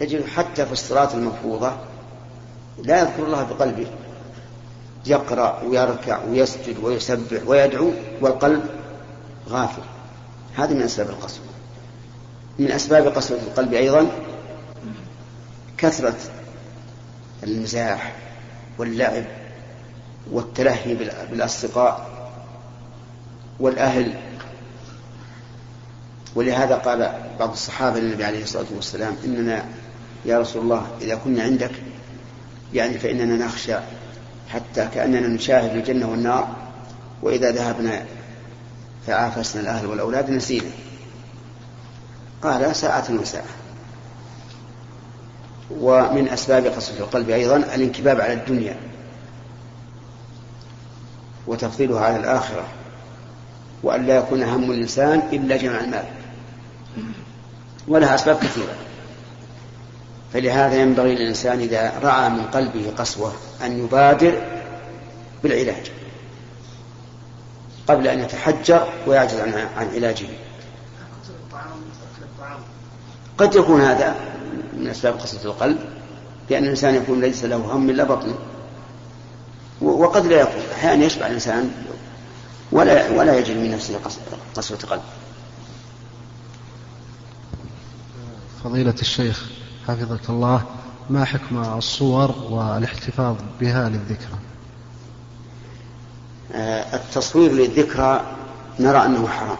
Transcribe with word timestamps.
تجد 0.00 0.26
حتى 0.26 0.66
في 0.66 0.72
الصلاة 0.72 1.14
المفروضة 1.14 1.72
لا 2.84 3.00
يذكر 3.00 3.26
الله 3.26 3.42
بقلبه. 3.42 3.86
يقرأ 5.06 5.62
ويركع 5.62 6.24
ويسجد 6.24 6.78
ويسبح 6.82 7.40
ويدعو 7.46 7.90
والقلب 8.20 8.64
غافل. 9.48 9.82
هذه 10.56 10.74
من 10.74 10.82
أسباب 10.82 11.08
القسوة 11.08 11.44
من 12.58 12.70
أسباب 12.70 13.06
قسوة 13.06 13.38
القلب 13.38 13.74
أيضا 13.74 14.06
كثرة 15.78 16.16
المزاح 17.42 18.16
واللعب 18.78 19.24
والتلهي 20.30 20.94
بالأصدقاء 21.30 22.06
والأهل. 23.60 24.14
ولهذا 26.34 26.76
قال 26.76 27.12
بعض 27.38 27.50
الصحابة 27.50 28.00
للنبي 28.00 28.24
عليه 28.24 28.42
الصلاة 28.42 28.66
والسلام 28.76 29.16
إننا 29.24 29.64
يا 30.24 30.38
رسول 30.38 30.62
الله 30.62 30.86
إذا 31.00 31.14
كنا 31.14 31.42
عندك 31.42 31.70
يعني 32.74 32.98
فإننا 32.98 33.46
نخشى 33.46 33.74
حتى 34.48 34.88
كأننا 34.94 35.28
نشاهد 35.28 35.76
الجنة 35.76 36.10
والنار 36.10 36.56
وإذا 37.22 37.50
ذهبنا 37.50 38.04
فعافسنا 39.06 39.62
الأهل 39.62 39.86
والأولاد 39.86 40.30
نسينا. 40.30 40.70
قال 42.42 42.76
ساعة 42.76 43.04
وساعة 43.10 43.44
ومن 45.70 46.28
أسباب 46.28 46.66
قسوة 46.66 46.98
القلب 46.98 47.30
أيضا 47.30 47.56
الانكباب 47.56 48.20
على 48.20 48.32
الدنيا 48.32 48.76
وتفضيلها 51.46 52.00
على 52.00 52.16
الآخرة 52.16 52.64
وأن 53.82 54.06
لا 54.06 54.16
يكون 54.16 54.42
هم 54.42 54.70
الإنسان 54.70 55.22
إلا 55.32 55.56
جمع 55.56 55.80
المال. 55.80 56.04
ولها 57.88 58.14
أسباب 58.14 58.36
كثيرة. 58.36 58.74
فلهذا 60.32 60.74
ينبغي 60.74 61.14
للإنسان 61.14 61.60
إذا 61.60 61.92
رأى 62.02 62.30
من 62.30 62.44
قلبه 62.44 62.92
قسوة 62.98 63.32
أن 63.64 63.84
يبادر 63.84 64.42
بالعلاج 65.42 65.90
قبل 67.88 68.08
أن 68.08 68.20
يتحجر 68.20 68.88
ويعجز 69.06 69.40
عن, 69.40 69.54
عن 69.76 69.88
علاجه. 69.94 70.26
قد 73.38 73.54
يكون 73.54 73.80
هذا 73.80 74.14
من 74.76 74.86
أسباب 74.86 75.14
قسوة 75.14 75.44
القلب 75.44 75.78
لأن 76.50 76.64
الإنسان 76.64 76.94
يكون 76.94 77.20
ليس 77.20 77.44
له 77.44 77.56
هم 77.56 77.90
إلا 77.90 78.04
بطنه 78.04 78.38
وقد 79.80 80.26
لا 80.26 80.40
يكون. 80.40 80.62
أحيانا 80.74 81.04
يشبع 81.04 81.26
الإنسان 81.26 81.72
ولا 82.72 83.10
ولا 83.10 83.38
يجد 83.38 83.56
من 83.56 83.70
نفسه 83.70 83.98
قسوة 84.54 84.78
قلب 84.78 85.02
فضيلة 88.64 88.94
الشيخ 89.00 89.50
حفظك 89.88 90.30
الله 90.30 90.64
ما 91.10 91.24
حكم 91.24 91.58
الصور 91.58 92.30
والاحتفاظ 92.50 93.36
بها 93.60 93.88
للذكرى؟ 93.88 94.38
آه، 96.52 96.96
التصوير 96.96 97.52
للذكرى 97.52 98.36
نرى 98.80 99.06
أنه 99.06 99.28
حرام 99.28 99.58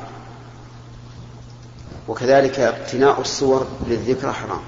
وكذلك 2.08 2.60
اقتناء 2.60 3.20
الصور 3.20 3.66
للذكرى 3.86 4.32
حرام. 4.32 4.60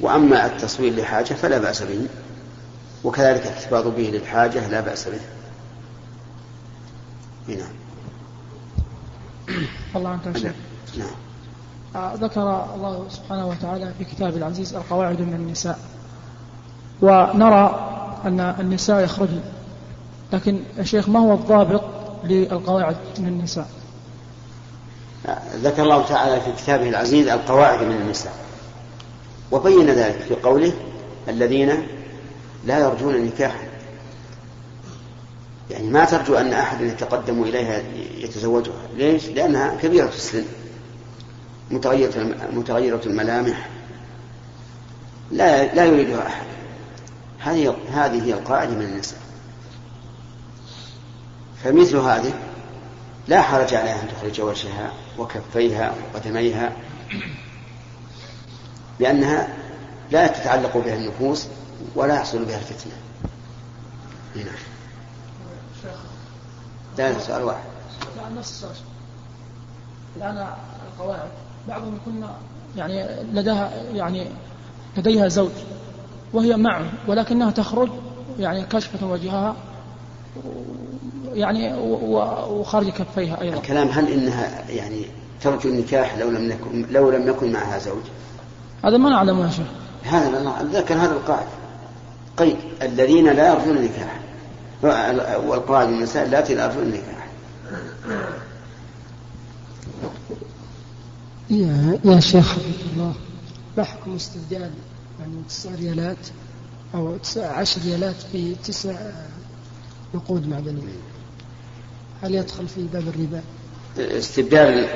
وأما 0.00 0.46
التصوير 0.46 0.94
لحاجة 0.96 1.34
فلا 1.34 1.58
بأس 1.58 1.82
به 1.82 2.06
وكذلك 3.04 3.42
الاحتفاظ 3.46 3.86
به 3.86 4.02
للحاجة 4.02 4.68
لا 4.68 4.80
بأس 4.80 5.08
به. 5.08 5.20
نعم. 7.48 7.72
الله 9.96 10.10
عنك 10.10 10.36
شيخ 10.36 10.52
نعم. 10.98 11.29
ذكر 11.96 12.64
الله 12.74 13.04
سبحانه 13.10 13.48
وتعالى 13.48 13.92
في 13.98 14.04
كتابه 14.04 14.36
العزيز 14.36 14.74
القواعد 14.74 15.20
من 15.20 15.34
النساء. 15.34 15.78
ونرى 17.02 17.86
أن 18.24 18.40
النساء 18.40 19.04
يخرجن. 19.04 19.40
لكن 20.32 20.62
يا 20.78 20.84
شيخ 20.84 21.08
ما 21.08 21.20
هو 21.20 21.34
الضابط 21.34 21.82
للقواعد 22.24 22.96
من 23.18 23.28
النساء؟ 23.28 23.68
ذكر 25.54 25.82
الله 25.82 26.06
تعالى 26.06 26.40
في 26.40 26.52
كتابه 26.52 26.88
العزيز 26.88 27.28
القواعد 27.28 27.82
من 27.82 27.96
النساء. 27.96 28.32
وبين 29.52 29.90
ذلك 29.90 30.20
في 30.20 30.34
قوله 30.34 30.72
الذين 31.28 31.86
لا 32.66 32.78
يرجون 32.78 33.24
نكاحا. 33.24 33.68
يعني 35.70 35.88
ما 35.90 36.04
ترجو 36.04 36.34
أن 36.34 36.52
أحد 36.52 36.80
يتقدم 36.80 37.42
إليها 37.42 37.82
يتزوجها. 38.18 38.72
ليش؟ 38.96 39.26
لأنها 39.26 39.74
كبيرة 39.82 40.08
السن. 40.08 40.44
متغيرة 41.70 42.34
متغيرة 42.52 43.00
الملامح. 43.06 43.68
لا 45.30 45.74
لا 45.74 45.84
يريدها 45.84 46.26
أحد. 46.26 46.46
هذه 47.38 47.76
هذه 47.92 48.24
هي 48.24 48.34
القاعدة 48.34 48.70
من 48.70 48.82
النساء 48.82 49.18
فمثل 51.64 51.96
هذه 51.96 52.34
لا 53.28 53.42
حرج 53.42 53.74
عليها 53.74 54.02
أن 54.02 54.08
تخرج 54.08 54.40
وجهها 54.40 54.92
وكفيها 55.18 55.94
وقدميها 56.14 56.72
لأنها 59.00 59.48
لا 60.10 60.26
تتعلق 60.26 60.76
بها 60.76 60.96
النفوس 60.96 61.46
ولا 61.94 62.14
يحصل 62.14 62.44
بها 62.44 62.58
الفتنة. 62.58 62.92
نعم 64.36 64.54
لا 66.98 67.18
سؤال 67.18 67.42
واحد. 67.42 67.64
الآن 70.16 70.46
القواعد. 70.92 71.30
بعضهم 71.68 71.96
يكون 71.96 72.28
يعني 72.76 73.06
لديها 73.32 73.70
يعني 73.94 74.26
لديها 74.96 75.28
زوج 75.28 75.50
وهي 76.32 76.56
معه 76.56 76.84
ولكنها 77.08 77.50
تخرج 77.50 77.88
يعني 78.38 78.64
كشفة 78.64 79.06
وجهها 79.06 79.56
يعني 81.34 81.74
وخارج 82.50 82.88
كفيها 82.88 83.40
أيضا. 83.40 83.56
الكلام 83.56 83.88
هل 83.88 84.12
إنها 84.12 84.70
يعني 84.70 85.04
ترجو 85.42 85.68
النكاح 85.68 86.18
لو 86.18 86.30
لم 86.30 86.50
يكن 86.50 86.86
لو 86.90 87.10
لم 87.10 87.28
يكن 87.28 87.52
معها 87.52 87.78
زوج؟ 87.78 88.02
هذا 88.84 88.96
ما 88.96 89.10
نعلم 89.10 89.40
يا 89.40 89.50
شيخ. 89.50 89.66
هذا 90.04 90.68
ذكر 90.72 90.94
هذا 90.94 91.12
القاعدة 91.12 91.48
قيد 92.36 92.56
الذين 92.82 93.32
لا 93.32 93.52
يرجون 93.52 93.76
النكاح 93.76 94.20
والقواعد 95.46 95.88
من 95.88 95.94
النساء 95.94 96.26
اللاتي 96.26 96.54
لا 96.54 96.64
يرجون 96.64 96.82
النكاح. 96.82 97.19
يا 101.50 101.98
يا 102.04 102.20
شيخ 102.20 102.56
الله 102.92 103.14
ما 103.76 103.84
حكم 103.84 104.14
استبدال 104.14 104.70
يعني 105.20 105.42
تسع 105.48 105.74
ريالات 105.74 106.16
أو 106.94 107.16
تسع 107.16 107.52
عشر 107.52 107.80
ريالات 107.84 108.16
في 108.32 108.54
تسع 108.54 108.94
نقود 110.14 110.48
معدنية 110.48 111.00
هل 112.22 112.34
يدخل 112.34 112.68
في 112.68 112.82
باب 112.92 113.08
الربا؟ 113.08 113.42
استبدال 113.98 114.88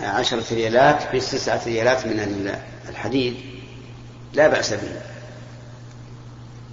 عشرة 0.00 0.44
ريالات 0.54 1.16
بتسعة 1.16 1.64
ريالات 1.64 2.06
من 2.06 2.50
الحديد 2.88 3.34
لا 4.34 4.48
بأس 4.48 4.72
به. 4.72 5.00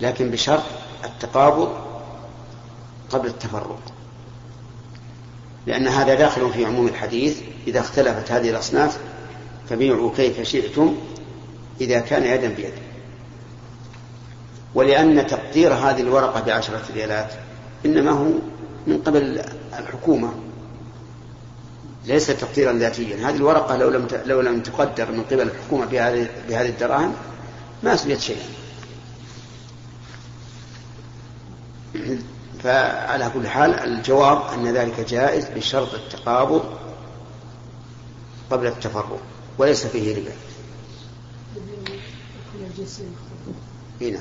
لكن 0.01 0.31
بشرط 0.31 0.63
التقابض 1.05 1.69
قبل 3.09 3.27
التفرق. 3.27 3.79
لأن 5.67 5.87
هذا 5.87 6.13
داخل 6.13 6.53
في 6.53 6.65
عموم 6.65 6.87
الحديث. 6.87 7.37
إذا 7.67 7.79
اختلفت 7.79 8.31
هذه 8.31 8.49
الأصناف 8.49 8.97
فبيعوا 9.69 10.11
كيف 10.15 10.41
شئتم 10.41 10.95
إذا 11.81 11.99
كان 11.99 12.23
يدا 12.23 12.47
بيد. 12.47 12.73
ولأن 14.75 15.27
تقدير 15.27 15.73
هذه 15.73 16.01
الورقة 16.01 16.41
بعشرة 16.41 16.83
ريالات 16.93 17.33
إنما 17.85 18.11
هو 18.11 18.25
من 18.87 18.97
قبل 18.97 19.41
الحكومة 19.79 20.33
ليس 22.05 22.27
تقديرا 22.27 22.73
ذاتيا. 22.73 23.29
هذه 23.29 23.35
الورقة 23.35 23.77
لو 23.77 23.89
لم 23.89 24.07
لو 24.25 24.41
لم 24.41 24.61
تقدر 24.61 25.11
من 25.11 25.23
قبل 25.23 25.41
الحكومة 25.41 25.85
بهذه 25.85 26.27
بهذه 26.49 26.69
الدراهم 26.69 27.13
ما 27.83 27.95
سويت 27.95 28.19
شيئا. 28.19 28.45
فعلى 32.65 33.31
كل 33.33 33.47
حال 33.47 33.73
الجواب 33.73 34.53
أن 34.53 34.67
ذلك 34.67 34.99
جائز 34.99 35.45
بشرط 35.45 35.93
التقابض 35.93 36.77
قبل 38.51 38.67
التفرق 38.67 39.19
وليس 39.57 39.85
فيه 39.85 40.17
ربا. 40.17 40.31
هنا 44.01 44.19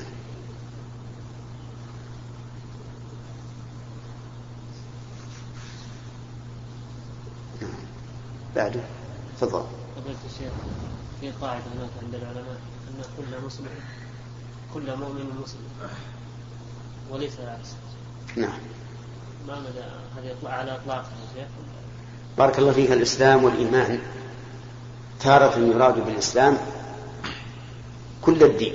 بعده. 8.55 8.81
تفضل. 9.41 9.65
فضيلة 9.95 10.17
الشيخ 10.25 10.51
في 11.21 11.31
قاعدة 11.31 11.63
هناك 11.75 11.89
عند 12.03 12.15
العلماء 12.15 12.59
أن 12.89 13.01
كل 13.17 13.45
مسلم 13.45 13.67
كل 14.73 14.97
مؤمن 14.97 15.41
مسلم 15.43 15.89
وليس 17.11 17.39
العكس. 17.39 17.69
نعم. 18.35 18.59
ما 19.47 19.59
مدى 19.59 19.79
هذه 20.17 20.35
على 20.43 20.75
إطلاقها 20.75 21.01
يا 21.01 21.41
شيخ؟ 21.41 21.47
بارك 22.37 22.59
الله 22.59 22.71
فيك 22.71 22.91
الإسلام 22.91 23.43
والإيمان. 23.43 23.99
تارة 25.19 25.57
يراد 25.57 26.05
بالإسلام 26.05 26.57
كل 28.21 28.43
الدين 28.43 28.73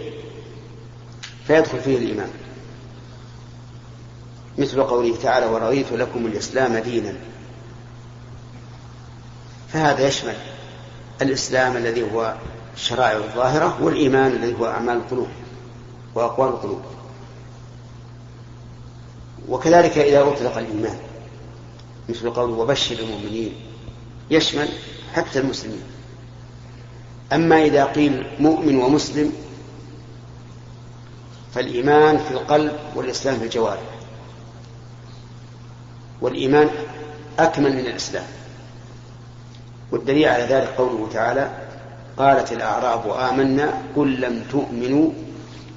فيدخل 1.46 1.80
فيه 1.80 1.98
الإيمان. 1.98 2.30
مثل 4.58 4.82
قوله 4.82 5.16
تعالى 5.22 5.46
ورضيت 5.46 5.92
لكم 5.92 6.26
الإسلام 6.26 6.78
دينا. 6.78 7.14
فهذا 9.68 10.08
يشمل 10.08 10.34
الإسلام 11.22 11.76
الذي 11.76 12.12
هو 12.12 12.34
الشرائع 12.74 13.16
الظاهرة 13.16 13.82
والإيمان 13.82 14.32
الذي 14.32 14.54
هو 14.60 14.66
أعمال 14.66 14.96
القلوب 14.96 15.28
وأقوال 16.14 16.48
القلوب. 16.48 16.82
وكذلك 19.48 19.98
إذا 19.98 20.22
أطلق 20.22 20.58
الإيمان 20.58 20.96
مثل 22.08 22.30
قوله 22.30 22.52
وبشر 22.52 22.98
المؤمنين 22.98 23.54
يشمل 24.30 24.68
حتى 25.14 25.38
المسلمين. 25.38 25.82
أما 27.32 27.64
إذا 27.64 27.84
قيل 27.84 28.26
مؤمن 28.38 28.76
ومسلم 28.76 29.32
فالإيمان 31.54 32.18
في 32.18 32.30
القلب 32.30 32.72
والإسلام 32.94 33.38
في 33.38 33.44
الجوارح. 33.44 33.82
والإيمان 36.20 36.70
أكمل 37.38 37.72
من 37.72 37.86
الإسلام. 37.86 38.26
والدليل 39.92 40.28
على 40.28 40.44
ذلك 40.44 40.68
قوله 40.68 41.08
تعالى 41.12 41.50
قالت 42.16 42.52
الأعراب 42.52 43.10
آمنا 43.10 43.82
قل 43.96 44.20
لم 44.20 44.44
تؤمنوا 44.50 45.10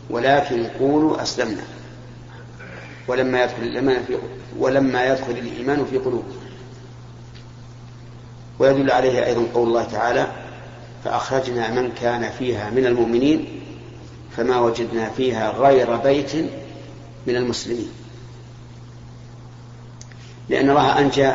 ولكن 0.09 0.67
قولوا 0.79 1.21
أسلمنا. 1.21 1.63
ولما 3.07 3.43
يدخل 3.43 3.63
الإيمان 3.63 4.03
في 4.03 4.17
ولما 4.59 5.05
يدخل 5.05 5.31
الإيمان 5.31 5.85
في 5.85 5.97
قلوبهم 5.97 6.43
ويدل 8.59 8.91
عليه 8.91 9.25
أيضا 9.25 9.45
قول 9.53 9.67
الله 9.67 9.83
تعالى 9.83 10.27
فأخرجنا 11.03 11.71
من 11.71 11.91
كان 12.01 12.29
فيها 12.29 12.69
من 12.69 12.85
المؤمنين 12.85 13.63
فما 14.37 14.59
وجدنا 14.59 15.09
فيها 15.09 15.51
غير 15.51 15.95
بيت 15.95 16.35
من 17.27 17.35
المسلمين. 17.35 17.89
لأن 20.49 20.69
الله 20.69 20.99
أنجى 20.99 21.31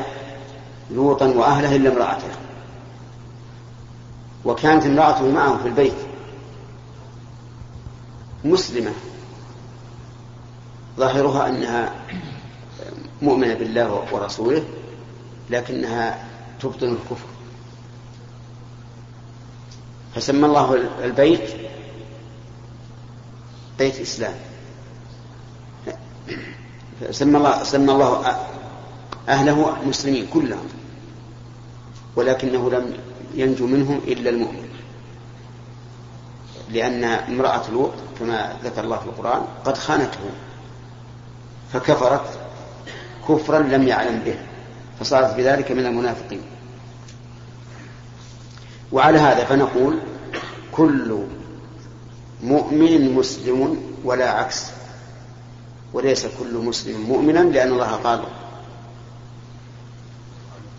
لوطا 0.90 1.26
وأهله 1.26 1.76
إلا 1.76 1.92
امرأته. 1.92 2.28
وكانت 4.44 4.86
امرأته 4.86 5.30
معه 5.30 5.58
في 5.62 5.68
البيت. 5.68 5.94
مسلمة. 8.44 8.92
ظاهرها 10.98 11.48
أنها 11.48 11.94
مؤمنة 13.22 13.54
بالله 13.54 14.06
ورسوله 14.12 14.64
لكنها 15.50 16.24
تبطن 16.60 16.86
الكفر. 16.86 17.28
فسمى 20.14 20.46
الله 20.46 20.74
البيت 21.04 21.50
بيت 23.78 24.00
إسلام 24.00 24.34
سمى 27.10 27.36
الله 27.38 27.62
سمى 27.62 27.92
الله 27.92 28.36
أهله 29.28 29.76
مسلمين 29.86 30.26
كلهم 30.26 30.68
ولكنه 32.16 32.70
لم 32.70 32.94
ينجو 33.34 33.66
منهم 33.66 34.00
إلا 34.06 34.30
المؤمن. 34.30 34.68
لأن 36.70 37.04
امرأة 37.04 37.70
لوط 37.70 37.92
كما 38.18 38.56
ذكر 38.64 38.84
الله 38.84 38.98
في 38.98 39.06
القرآن 39.06 39.42
قد 39.64 39.78
خانته. 39.78 40.20
فكفرت 41.72 42.38
كفرا 43.28 43.58
لم 43.58 43.88
يعلم 43.88 44.18
به 44.24 44.38
فصارت 45.00 45.36
بذلك 45.36 45.72
من 45.72 45.86
المنافقين. 45.86 46.42
وعلى 48.92 49.18
هذا 49.18 49.44
فنقول 49.44 49.98
كل 50.72 51.26
مؤمن 52.42 53.14
مسلم 53.14 53.76
ولا 54.04 54.30
عكس. 54.30 54.78
وليس 55.92 56.26
كل 56.26 56.54
مسلم 56.54 57.00
مؤمنا 57.00 57.38
لأن 57.38 57.72
الله 57.72 57.92
قال 57.92 58.24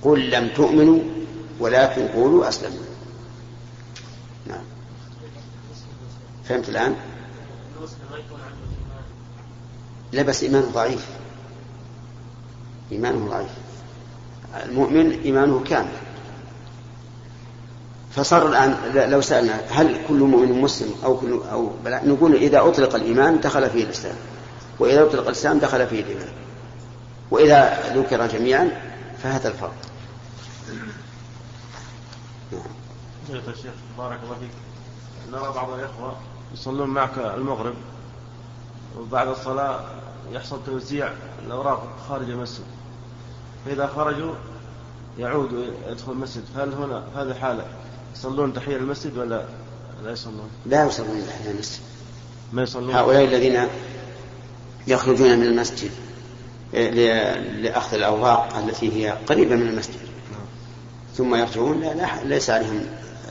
قل 0.02 0.30
لم 0.30 0.48
تؤمنوا 0.48 1.00
ولكن 1.60 2.08
قولوا 2.08 2.50
أسلمنا 2.50 2.90
نعم. 4.48 4.64
فهمت 6.44 6.70
الآن؟ 6.70 6.96
لا 10.12 10.22
بس 10.22 10.44
إيمانه 10.44 10.68
ضعيف. 10.74 11.06
إيمانه 12.92 13.30
ضعيف. 13.30 13.50
المؤمن 14.66 15.12
إيمانه 15.12 15.64
كامل. 15.64 16.10
فصار 18.12 18.48
الآن 18.48 18.76
لو 19.12 19.22
سألنا 19.22 19.62
هل 19.70 19.98
كل 20.08 20.20
مؤمن 20.20 20.62
مسلم 20.62 20.94
أو 21.04 21.18
كل 21.18 21.40
أو 21.52 21.72
بلا 21.86 22.06
نقول 22.06 22.36
إذا 22.36 22.60
أطلق 22.60 22.96
الإيمان 22.96 23.40
دخل 23.40 23.70
فيه 23.70 23.84
الإسلام 23.84 24.16
وإذا 24.80 25.04
أطلق 25.04 25.26
الإسلام 25.26 25.60
دخل 25.60 25.88
فيه 25.88 26.02
الإيمان 26.02 26.30
وإذا 27.32 27.80
ذكر 27.96 28.28
جميعا 28.28 28.70
فهذا 29.24 29.48
الفرق. 29.48 29.74
نعم. 32.52 32.62
الشيخ 33.30 33.72
بارك 33.98 34.20
الله 34.24 34.36
فيك. 34.36 34.52
نرى 35.32 35.54
بعض 35.56 35.70
الإخوة 35.70 36.16
يصلون 36.54 36.90
معك 36.90 37.18
المغرب. 37.18 37.74
وبعد 38.98 39.28
الصلاة 39.28 39.80
يحصل 40.32 40.60
توزيع 40.66 41.12
الأوراق 41.46 41.88
خارج 42.10 42.30
المسجد. 42.30 42.64
فإذا 43.66 43.88
خرجوا 43.88 44.34
يعود 45.20 45.54
ويدخل 45.54 46.12
المسجد. 46.12 46.44
فهل 46.56 46.74
هنا 46.74 47.04
في 47.14 47.20
هذه 47.20 47.32
الحالة 47.32 47.66
يصلون 48.16 48.54
تحية 48.54 48.78
المسجد 48.78 49.18
ولا 49.18 49.46
لا 50.04 50.12
يصلون؟ 50.12 50.50
لا 50.66 50.86
يصلون 50.86 51.24
تحية 51.28 51.52
المسجد. 51.52 51.82
ما 52.54 52.64
يصلون؟ 52.64 52.96
هؤلاء 52.96 53.24
الذين 53.24 53.68
يخرجون 54.88 55.38
من 55.40 55.46
المسجد 55.46 55.92
لأخذ 57.62 57.94
الأوراق 57.94 58.58
التي 58.58 58.94
هي 58.94 59.10
قريبة 59.10 59.56
من 59.56 59.68
المسجد. 59.68 60.00
ثم 61.18 61.36
يرجعون 61.36 61.80
لا, 61.80 61.94
لا 61.94 62.24
ليس 62.24 62.50
عليهم 62.50 62.86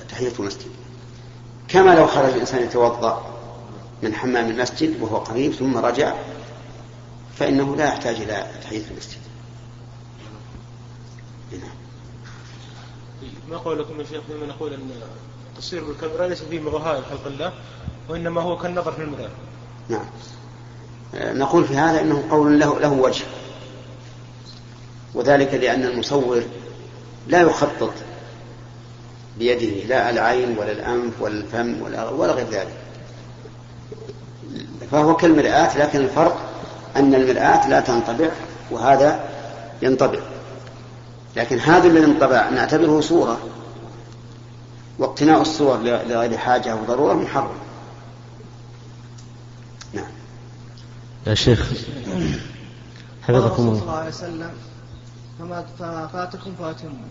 تحية 0.08 0.32
المسجد. 0.38 0.70
كما 1.69 1.94
لو 1.94 2.06
خرج 2.06 2.32
الإنسان 2.32 2.62
يتوضأ 2.62 3.38
من 4.02 4.14
حمام 4.14 4.50
المسجد 4.50 5.02
وهو 5.02 5.16
قريب 5.16 5.52
ثم 5.52 5.76
رجع 5.76 6.14
فإنه 7.38 7.76
لا 7.76 7.84
يحتاج 7.84 8.16
إلى 8.16 8.46
تحية 8.62 8.82
المسجد. 8.90 9.18
ما 13.50 13.56
قولكم 13.56 14.00
يا 14.00 14.04
شيخ؟ 14.04 14.20
فيما 14.26 14.46
نقول 14.46 14.72
أن 14.72 14.90
التصوير 15.52 15.84
بالكاميرا 15.84 16.26
ليس 16.26 16.42
فيه 16.42 16.61
مظاهر 16.61 17.02
خلق 17.02 17.26
الله 17.26 17.52
وإنما 18.08 18.40
هو 18.40 18.58
كالنظر 18.58 18.92
في 18.92 19.02
المرآة 19.02 19.30
نعم. 19.88 20.04
نقول 21.14 21.64
في 21.64 21.76
هذا 21.76 22.00
إنه 22.00 22.25
قول 22.30 22.61
له 22.61 22.80
له 22.80 22.92
وجه. 22.92 23.25
وذلك 25.14 25.54
لأن 25.54 25.84
المصور 25.84 26.42
لا 27.28 27.40
يخطط 27.40 27.92
بيده 29.38 29.87
لا 29.87 30.11
العين 30.11 30.58
ولا 30.58 30.73
الأنف 30.73 31.23
ولا 31.23 31.34
الفم 31.34 31.82
ولا 31.82 32.08
ولا 32.08 32.32
غير 32.32 32.46
ذلك. 32.50 32.76
فهو 34.90 35.16
كالمرآة 35.16 35.78
لكن 35.78 36.00
الفرق 36.00 36.37
أن 36.97 37.14
المرآة 37.14 37.68
لا 37.68 37.80
تنطبع 37.80 38.30
وهذا 38.71 39.28
ينطبع. 39.83 40.18
لكن 41.37 41.59
هذا 41.59 41.87
الذي 41.88 42.04
انطبع 42.04 42.49
نعتبره 42.49 43.00
صورة. 43.00 43.38
واقتناء 44.99 45.40
الصور 45.40 45.78
لغير 45.83 46.38
حاجة 46.38 46.73
أو 46.73 46.85
ضرورة 46.85 47.14
محرم. 47.14 47.59
نعم. 49.92 50.11
يا 51.26 51.35
شيخ. 51.35 51.73
حفظكم 53.23 53.62
الله. 53.62 53.75
صلى 53.75 53.83
الله 53.83 53.97
عليه 53.97 54.09
وسلم 54.09 54.50
فما 55.38 56.07
فاتكم 56.12 56.54
فاتموا 56.59 57.09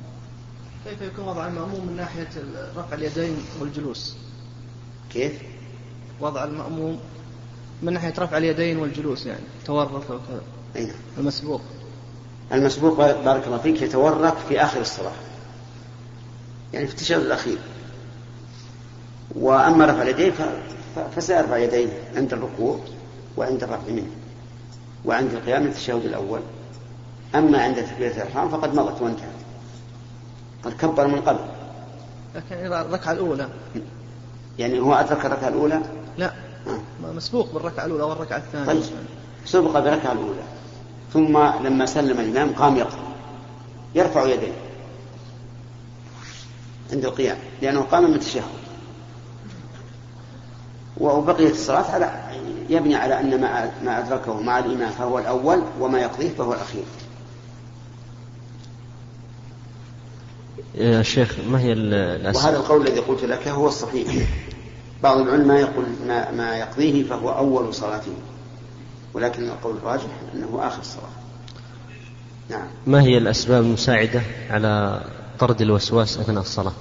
كيف 0.85 1.01
يكون 1.01 1.27
وضع 1.27 1.47
المأموم 1.47 1.85
من 1.87 1.95
ناحية 1.95 2.29
رفع 2.77 2.95
اليدين 2.95 3.37
والجلوس؟ 3.59 4.15
كيف؟ 5.13 5.33
وضع 6.21 6.43
المأموم 6.43 6.99
من 7.81 7.93
ناحية 7.93 8.13
رفع 8.19 8.37
اليدين 8.37 8.77
والجلوس 8.77 9.25
يعني 9.25 9.43
تورك 9.65 9.91
وكذا 9.93 10.41
أي 10.75 10.85
نعم. 10.85 10.95
المسبوق. 11.17 11.61
المسبوق 12.53 12.97
بارك 12.97 13.47
الله 13.47 13.57
فيك 13.57 13.81
يتورك 13.81 14.37
في 14.49 14.61
آخر 14.63 14.81
الصلاة. 14.81 15.11
يعني 16.73 16.87
في 16.87 16.93
التشهد 16.93 17.19
الأخير. 17.19 17.57
وأما 19.35 19.85
رفع 19.85 20.01
اليدين 20.01 20.33
فسيرفع 21.15 21.57
يديه 21.57 21.89
عند 22.15 22.33
الركوع 22.33 22.79
وعند 23.37 23.63
الرفع 23.63 23.91
منه 23.91 24.07
وعند 25.05 25.33
القيام 25.33 25.61
من 25.61 25.67
التشهد 25.67 26.05
الأول. 26.05 26.39
أما 27.35 27.61
عند 27.63 27.75
تكبيرة 27.75 28.13
الإحرام 28.13 28.49
فقد 28.49 28.75
مضت 28.75 29.01
وانتهت. 29.01 29.27
قد 30.63 30.73
كبر 30.73 31.07
من 31.07 31.21
قبل. 31.21 31.39
لكن 32.35 32.55
إذا 32.55 32.81
الركعة 32.81 33.11
الأولى. 33.11 33.49
يعني 34.59 34.79
هو 34.79 34.93
أدرك 34.93 35.25
الركعة 35.25 35.47
الأولى؟ 35.47 35.81
لا. 36.17 36.46
مسبوق 37.17 37.53
بالركعة 37.53 37.85
الأولى 37.85 38.03
والركعة 38.03 38.37
الثانية. 38.37 38.65
طيب. 38.65 38.83
سبق 39.45 39.79
بالركعة 39.79 40.11
الأولى. 40.11 40.43
ثم 41.13 41.37
لما 41.67 41.85
سلم 41.85 42.19
الإمام 42.19 42.53
قام 42.53 42.77
يقرأ 42.77 43.07
يرفع 43.95 44.25
يديه. 44.25 44.53
عند 46.91 47.05
القيام. 47.05 47.37
لأنه 47.61 47.81
قام 47.81 48.03
من 48.03 48.13
التشهد. 48.13 48.43
وبقية 50.97 51.49
الصلاة 51.49 51.91
على 51.91 52.23
يبني 52.69 52.95
على 52.95 53.19
أن 53.19 53.41
ما 53.41 53.71
ما 53.83 53.99
أدركه 53.99 54.41
مع 54.41 54.59
الإمام 54.59 54.89
فهو 54.89 55.19
الأول 55.19 55.61
وما 55.79 55.99
يقضيه 55.99 56.29
فهو 56.29 56.53
الأخير. 56.53 56.83
يا 60.75 61.03
شيخ 61.03 61.35
ما 61.49 61.59
هي 61.59 61.73
الأسباب 61.73 62.43
وهذا 62.43 62.57
القول 62.57 62.87
الذي 62.87 62.99
قلت 62.99 63.23
لك 63.23 63.47
هو 63.47 63.67
الصحيح. 63.67 64.27
بعض 65.03 65.17
العلماء 65.17 65.59
يقول 65.59 65.85
ما, 66.07 66.31
ما 66.31 66.57
يقضيه 66.57 67.03
فهو 67.03 67.29
أول 67.29 67.73
صلاته 67.73 68.13
ولكن 69.13 69.43
القول 69.43 69.77
الراجح 69.77 70.09
أنه 70.33 70.67
آخر 70.67 70.79
الصلاة 70.79 71.09
نعم. 72.49 72.67
ما 72.85 73.01
هي 73.01 73.17
الأسباب 73.17 73.63
المساعدة 73.63 74.21
على 74.49 75.01
طرد 75.39 75.61
الوسواس 75.61 76.17
أثناء 76.17 76.41
الصلاة؟ 76.41 76.73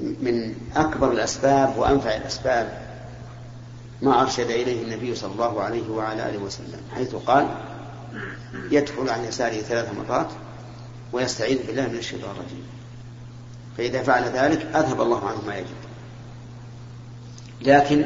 من 0.00 0.54
أكبر 0.76 1.12
الأسباب 1.12 1.76
وأنفع 1.78 2.16
الأسباب 2.16 2.84
ما 4.02 4.22
أرشد 4.22 4.50
إليه 4.50 4.82
النبي 4.82 5.14
صلى 5.14 5.32
الله 5.32 5.62
عليه 5.62 5.90
وعلى 5.90 6.28
آله 6.28 6.38
وسلم 6.38 6.80
حيث 6.94 7.14
قال 7.14 7.48
يدخل 8.70 9.08
عن 9.08 9.24
يساره 9.24 9.60
ثلاث 9.60 9.94
مرات 9.94 10.28
ويستعيذ 11.12 11.66
بالله 11.66 11.88
من 11.88 11.98
الشيطان 11.98 12.30
الرجيم. 12.30 12.64
فإذا 13.78 14.02
فعل 14.02 14.22
ذلك 14.22 14.66
أذهب 14.76 15.00
الله 15.00 15.28
عنه 15.28 15.42
ما 15.46 15.56
يجب. 15.56 15.74
لكن 17.60 18.04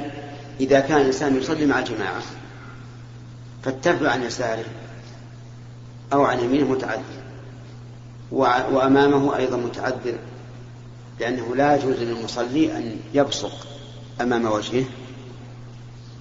إذا 0.61 0.81
كان 0.81 1.01
الإنسان 1.01 1.37
يصلي 1.37 1.67
مع 1.67 1.79
الجماعة 1.79 2.23
فالتفل 3.63 4.07
عن 4.07 4.23
يساره 4.23 4.65
أو 6.13 6.25
عن 6.25 6.41
يمينه 6.41 6.71
متعذر 6.71 7.03
وأمامه 8.33 9.37
أيضا 9.37 9.57
متعذر 9.57 10.19
لأنه 11.21 11.57
لا 11.57 11.77
يجوز 11.77 11.97
للمصلي 11.97 12.77
أن 12.77 12.97
يبصق 13.15 13.67
أمام 14.21 14.47
وجهه. 14.47 14.85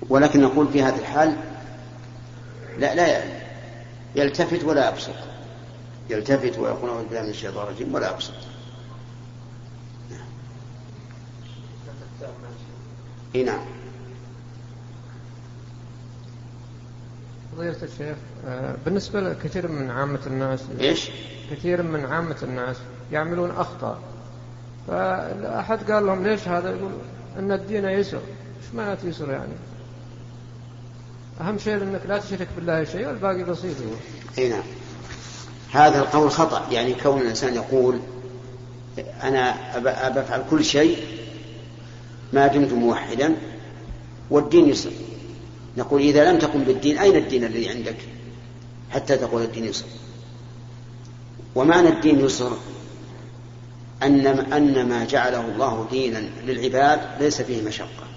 ولكن 0.09 0.41
نقول 0.41 0.67
في 0.67 0.83
هذه 0.83 0.99
الحال 0.99 1.35
لا 2.79 2.95
لا 2.95 3.23
يلتفت 4.15 4.63
ولا 4.63 4.89
يبصق. 4.89 5.15
يلتفت 6.09 6.57
ويقول 6.57 6.89
أعوذ 6.89 7.03
بالله 7.03 7.21
من 7.21 7.29
الشيطان 7.29 7.63
الرجيم 7.63 7.95
ولا 7.95 8.11
يبصق. 8.11 8.33
إي 13.35 13.43
نعم. 13.43 13.59
فضيلة 17.57 17.83
الشيخ 17.83 18.17
آه، 18.47 18.75
بالنسبة 18.85 19.21
لكثير 19.21 19.67
من 19.67 19.89
عامة 19.89 20.19
الناس 20.27 20.63
إيش؟ 20.79 21.09
كثير 21.51 21.81
من 21.81 22.05
عامة 22.05 22.37
الناس 22.43 22.77
يعملون 23.11 23.51
أخطاء. 23.51 23.99
فأحد 24.87 25.91
قال 25.91 26.05
لهم 26.05 26.23
ليش 26.23 26.47
هذا؟ 26.47 26.69
يقول 26.69 26.91
أن 27.39 27.51
الدين 27.51 27.85
يسر. 27.85 28.17
إيش 28.17 28.73
معنى 28.75 28.97
يسر 29.03 29.31
يعني؟ 29.31 29.53
أهم 31.41 31.57
شيء 31.57 31.75
أنك 31.75 32.01
لا 32.07 32.17
تشرك 32.17 32.47
بالله 32.55 32.83
شيء 32.83 33.07
والباقي 33.07 33.43
بسيط 33.43 33.77
هو. 33.77 33.93
إي 34.37 34.49
نعم. 34.49 34.63
هذا 35.71 35.99
القول 35.99 36.31
خطأ. 36.31 36.71
يعني 36.71 36.93
كون 36.93 37.21
الإنسان 37.21 37.55
يقول 37.55 37.99
أنا 39.23 39.55
أفعل 40.21 40.43
كل 40.49 40.65
شيء 40.65 41.16
ما 42.33 42.47
دمت 42.47 42.73
موحدا 42.73 43.35
والدين 44.29 44.69
يسر. 44.69 44.91
نقول 45.77 46.01
إذا 46.01 46.31
لم 46.31 46.39
تقم 46.39 46.63
بالدين 46.63 46.97
أين 46.97 47.15
الدين 47.15 47.43
الذي 47.43 47.69
عندك؟ 47.69 47.97
حتى 48.91 49.17
تقول 49.17 49.41
الدين 49.41 49.65
يسر. 49.65 49.85
ومعنى 51.55 51.89
الدين 51.89 52.19
يسر؟ 52.19 52.57
أن 54.03 54.27
أن 54.27 54.89
ما 54.89 55.05
جعله 55.05 55.45
الله 55.45 55.87
دينا 55.91 56.23
للعباد 56.45 56.99
ليس 57.19 57.41
فيه 57.41 57.61
مشقة. 57.61 58.07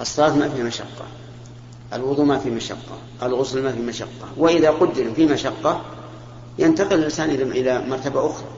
الصلاة 0.00 0.36
ما 0.36 0.48
فيها 0.48 0.64
مشقة. 0.64 1.06
الوضوء 1.92 2.24
ما 2.24 2.38
فيه 2.38 2.50
مشقة. 2.50 2.98
الغسل 3.22 3.62
ما 3.62 3.72
فيه 3.72 3.80
مشقة. 3.80 4.28
وإذا 4.36 4.70
قدر 4.70 5.14
في 5.14 5.26
مشقة 5.26 5.82
ينتقل 6.58 6.98
الإنسان 6.98 7.30
إلى 7.30 7.84
مرتبة 7.88 8.26
أخرى. 8.26 8.48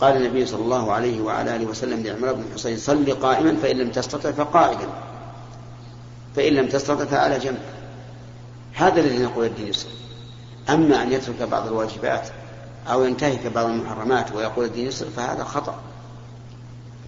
قال 0.00 0.16
النبي 0.16 0.46
صلى 0.46 0.62
الله 0.62 0.92
عليه 0.92 1.20
وعلى 1.20 1.56
آله 1.56 1.66
وسلم 1.66 2.06
لعمران 2.06 2.34
بن 2.34 2.44
حسين 2.54 2.76
صل 2.76 3.12
قائما 3.12 3.56
فإن 3.56 3.78
لم 3.78 3.90
تستطع 3.90 4.30
فقائدا 4.30 4.88
فإن 6.36 6.52
لم 6.52 6.68
تستطع 6.68 7.04
فعلى 7.04 7.38
جنب. 7.38 7.58
هذا 8.74 9.00
الذي 9.00 9.18
نقول 9.18 9.46
الدين 9.46 9.66
يسر 9.66 9.88
أما 10.68 11.02
أن 11.02 11.12
يترك 11.12 11.42
بعض 11.42 11.66
الواجبات 11.66 12.28
أو 12.88 13.04
ينتهك 13.04 13.46
بعض 13.46 13.66
المحرمات 13.66 14.32
ويقول 14.32 14.64
الدين 14.64 14.86
يسر 14.86 15.06
فهذا 15.16 15.44
خطأ. 15.44 15.80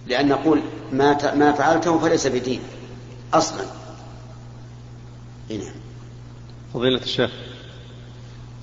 لأن 0.07 0.27
نقول 0.27 0.61
ما 0.91 1.35
ما 1.35 1.51
فعلته 1.51 1.99
فليس 1.99 2.27
بدين 2.27 2.61
أصلا. 3.33 3.65
نعم. 5.49 5.75
فضيلة 6.73 7.01
الشيخ. 7.01 7.31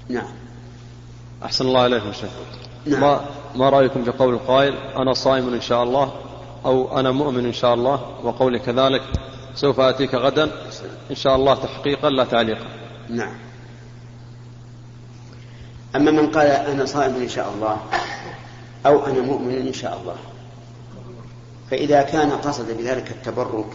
نعم. 0.08 0.32
أحسن 1.44 1.66
الله 1.66 1.86
إليكم 1.86 2.12
شيخ. 2.12 2.30
نعم. 2.86 3.00
ما 3.00 3.39
ما 3.56 3.68
رأيكم 3.68 4.04
في 4.04 4.10
قول 4.10 4.34
القائل 4.34 4.74
أنا 4.96 5.14
صائم 5.14 5.54
إن 5.54 5.60
شاء 5.60 5.82
الله 5.82 6.12
أو 6.64 7.00
أنا 7.00 7.10
مؤمن 7.10 7.46
إن 7.46 7.52
شاء 7.52 7.74
الله 7.74 8.00
وقولي 8.22 8.58
كذلك 8.58 9.02
سوف 9.54 9.80
آتيك 9.80 10.14
غدا 10.14 10.50
إن 11.10 11.16
شاء 11.16 11.36
الله 11.36 11.54
تحقيقا 11.54 12.10
لا 12.10 12.24
تعليقا. 12.24 12.66
نعم. 13.08 13.34
أما 15.96 16.10
من 16.10 16.30
قال 16.30 16.46
أنا 16.46 16.84
صائم 16.84 17.14
إن 17.14 17.28
شاء 17.28 17.52
الله 17.54 17.76
أو 18.86 19.06
أنا 19.06 19.20
مؤمن 19.20 19.54
إن 19.54 19.72
شاء 19.72 20.00
الله 20.00 20.16
فإذا 21.70 22.02
كان 22.02 22.30
قصد 22.30 22.78
بذلك 22.78 23.10
التبرك 23.10 23.72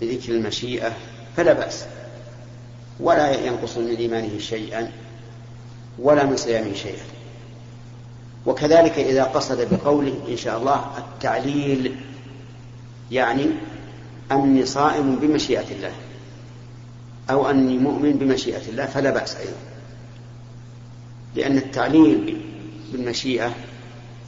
بذكر 0.00 0.32
المشيئة 0.32 0.92
فلا 1.36 1.52
بأس. 1.52 1.86
ولا 3.00 3.46
ينقص 3.46 3.76
من 3.76 3.96
إيمانه 3.96 4.38
شيئا 4.38 4.92
ولا 5.98 6.24
من 6.24 6.36
صيامه 6.36 6.74
شيئا. 6.74 7.04
وكذلك 8.46 8.98
إذا 8.98 9.24
قصد 9.24 9.68
بقوله 9.74 10.14
إن 10.28 10.36
شاء 10.36 10.58
الله 10.58 10.84
التعليل 10.98 11.96
يعني 13.10 13.46
أني 14.32 14.66
صائم 14.66 15.16
بمشيئة 15.16 15.70
الله 15.70 15.92
أو 17.30 17.50
أني 17.50 17.78
مؤمن 17.78 18.12
بمشيئة 18.12 18.68
الله 18.68 18.86
فلا 18.86 19.10
بأس 19.10 19.36
أيضا. 19.36 19.56
لأن 21.34 21.56
التعليل 21.56 22.40
بالمشيئة 22.92 23.52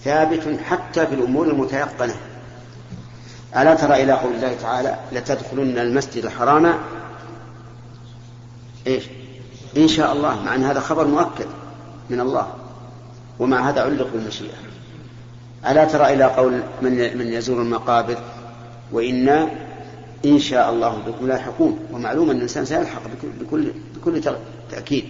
ثابت 0.05 0.61
حتى 0.65 1.07
في 1.07 1.15
الأمور 1.15 1.49
المتيقنة. 1.49 2.15
ألا 3.57 3.75
ترى 3.75 4.03
إلى 4.03 4.13
قول 4.13 4.35
الله 4.35 4.55
تعالى 4.63 4.99
لتدخلن 5.13 5.79
المسجد 5.79 6.25
الحرام 6.25 6.75
إيش؟ 8.87 9.05
إن 9.77 9.89
شاء 9.89 10.13
الله. 10.13 10.43
مع 10.43 10.55
أن 10.55 10.65
هذا 10.65 10.81
خبر 10.81 11.07
مؤكد 11.07 11.47
من 12.11 12.21
الله. 12.21 12.64
ومع 13.39 13.71
هذا 13.71 13.81
علق 13.83 14.13
بالمشيئة. 14.13 14.55
ألا 15.69 15.85
ترى 15.85 16.15
إلى 16.15 16.25
قول 16.25 16.63
من 16.83 17.19
من 17.19 17.33
يزور 17.33 17.63
المقابر 17.63 18.19
وإنا 18.93 19.51
إن 20.25 20.39
شاء 20.39 20.71
الله 20.71 20.99
بكم 21.07 21.27
لاحقون 21.27 21.79
ومعلوم 21.93 22.31
أن 22.31 22.37
الإنسان 22.37 22.65
سيلحق 22.65 23.03
بكل 23.41 23.73
بكل 23.97 24.21
تأكيد. 24.71 25.05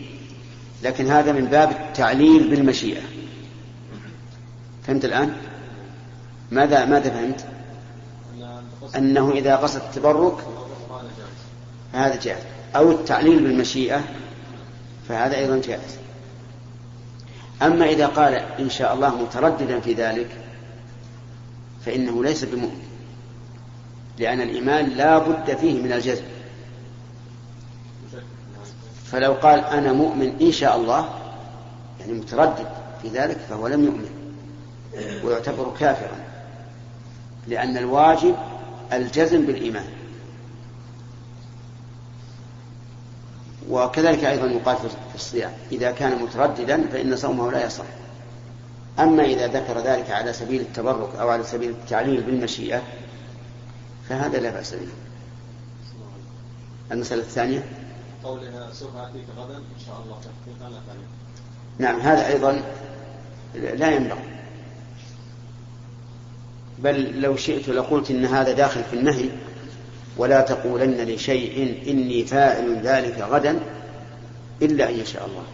لكن 0.83 1.07
هذا 1.07 1.33
من 1.33 1.45
باب 1.45 1.71
التعليل 1.71 2.51
بالمشيئة. 2.51 3.03
فهمت 4.87 5.05
الآن؟ 5.05 5.33
ماذا 6.51 6.85
ماذا 6.85 7.11
فهمت؟ 7.11 7.47
أنه 8.97 9.31
إذا 9.31 9.57
قصد 9.57 9.81
التبرك 9.81 10.37
فهذا 11.93 12.21
جائز. 12.23 12.43
أو 12.77 12.91
التعليل 12.91 13.43
بالمشيئة 13.43 14.05
فهذا 15.09 15.37
أيضا 15.37 15.61
جائز. 15.67 16.04
أما 17.63 17.85
إذا 17.85 18.07
قال 18.07 18.35
إن 18.35 18.71
شاء 18.71 18.95
الله 18.95 19.23
مترددا 19.23 19.81
في 19.81 19.93
ذلك 19.93 20.29
فإنه 21.87 22.25
ليس 22.25 22.45
بمؤمن 22.45 22.85
لأن 24.19 24.41
الإيمان 24.41 24.89
لا 24.89 25.19
بد 25.19 25.57
فيه 25.57 25.83
من 25.83 25.93
الجزم. 25.93 26.25
فلو 29.05 29.33
قال 29.33 29.65
أنا 29.65 29.93
مؤمن 29.93 30.37
إن 30.41 30.53
شاء 30.53 30.77
الله 30.77 31.09
يعني 32.01 32.13
متردد 32.13 32.67
في 33.03 33.09
ذلك 33.09 33.37
فهو 33.37 33.67
لم 33.69 33.85
يؤمن 33.85 34.09
ويعتبر 35.25 35.73
كافرا 35.81 36.19
لأن 37.49 37.77
الواجب 37.77 38.35
الجزم 38.93 39.47
بالإيمان. 39.47 39.87
وكذلك 43.71 44.25
أيضا 44.25 44.47
يقال 44.47 44.77
في 44.77 45.15
الصيام 45.15 45.53
إذا 45.73 45.91
كان 45.91 46.23
مترددا 46.23 46.87
فإن 46.93 47.17
صومه 47.17 47.53
لا 47.53 47.67
يصح. 47.67 47.85
أما 48.99 49.25
إذا 49.25 49.47
ذكر 49.47 49.79
ذلك 49.79 50.11
على 50.11 50.33
سبيل 50.33 50.61
التبرك 50.61 51.15
أو 51.17 51.29
على 51.29 51.45
سبيل 51.45 51.71
التعليل 51.71 52.21
بالمشيئة 52.21 52.83
فهذا 54.09 54.39
لا 54.39 54.51
بأس 54.51 54.75
به. 54.75 54.89
المسألة 56.93 57.23
الثانية؟ 57.23 57.65
قولها 58.25 58.73
سوف 58.73 58.97
آتيك 58.97 59.25
غدا 59.39 59.57
إن 59.57 59.85
شاء 59.87 60.01
الله. 60.05 60.17
تحقيقا 60.21 60.71
لا 60.71 60.81
نعم 61.79 62.01
هذا 62.01 62.27
أيضا 62.27 62.63
لا 63.55 63.91
ينبغي. 63.91 64.35
بل 66.79 67.21
لو 67.21 67.37
شئت 67.37 67.69
لقلت 67.69 68.11
إن 68.11 68.25
هذا 68.25 68.53
داخل 68.53 68.85
في 68.85 68.97
النهي 68.97 69.31
ولا 70.17 70.41
تقولن 70.41 71.09
لشيء 71.09 71.83
إني 71.87 72.25
فاعل 72.25 72.81
ذلك 72.83 73.19
غدا 73.31 73.61
إلا 74.63 74.91
أن 74.91 74.95
يشاء 74.95 75.27
الله. 75.27 75.45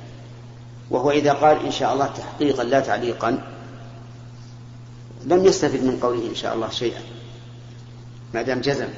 وهو 0.90 1.10
إذا 1.10 1.32
قال 1.32 1.64
إن 1.66 1.70
شاء 1.70 1.92
الله 1.92 2.06
تحقيقا 2.06 2.64
لا 2.64 2.80
تعليقا 2.80 3.42
لم 5.26 5.44
يستفد 5.44 5.84
من 5.84 5.98
قوله 6.02 6.30
إن 6.30 6.34
شاء 6.34 6.54
الله 6.54 6.70
شيئا 6.70 7.00
ما 8.34 8.42
دام 8.42 8.60
جزم. 8.60 8.88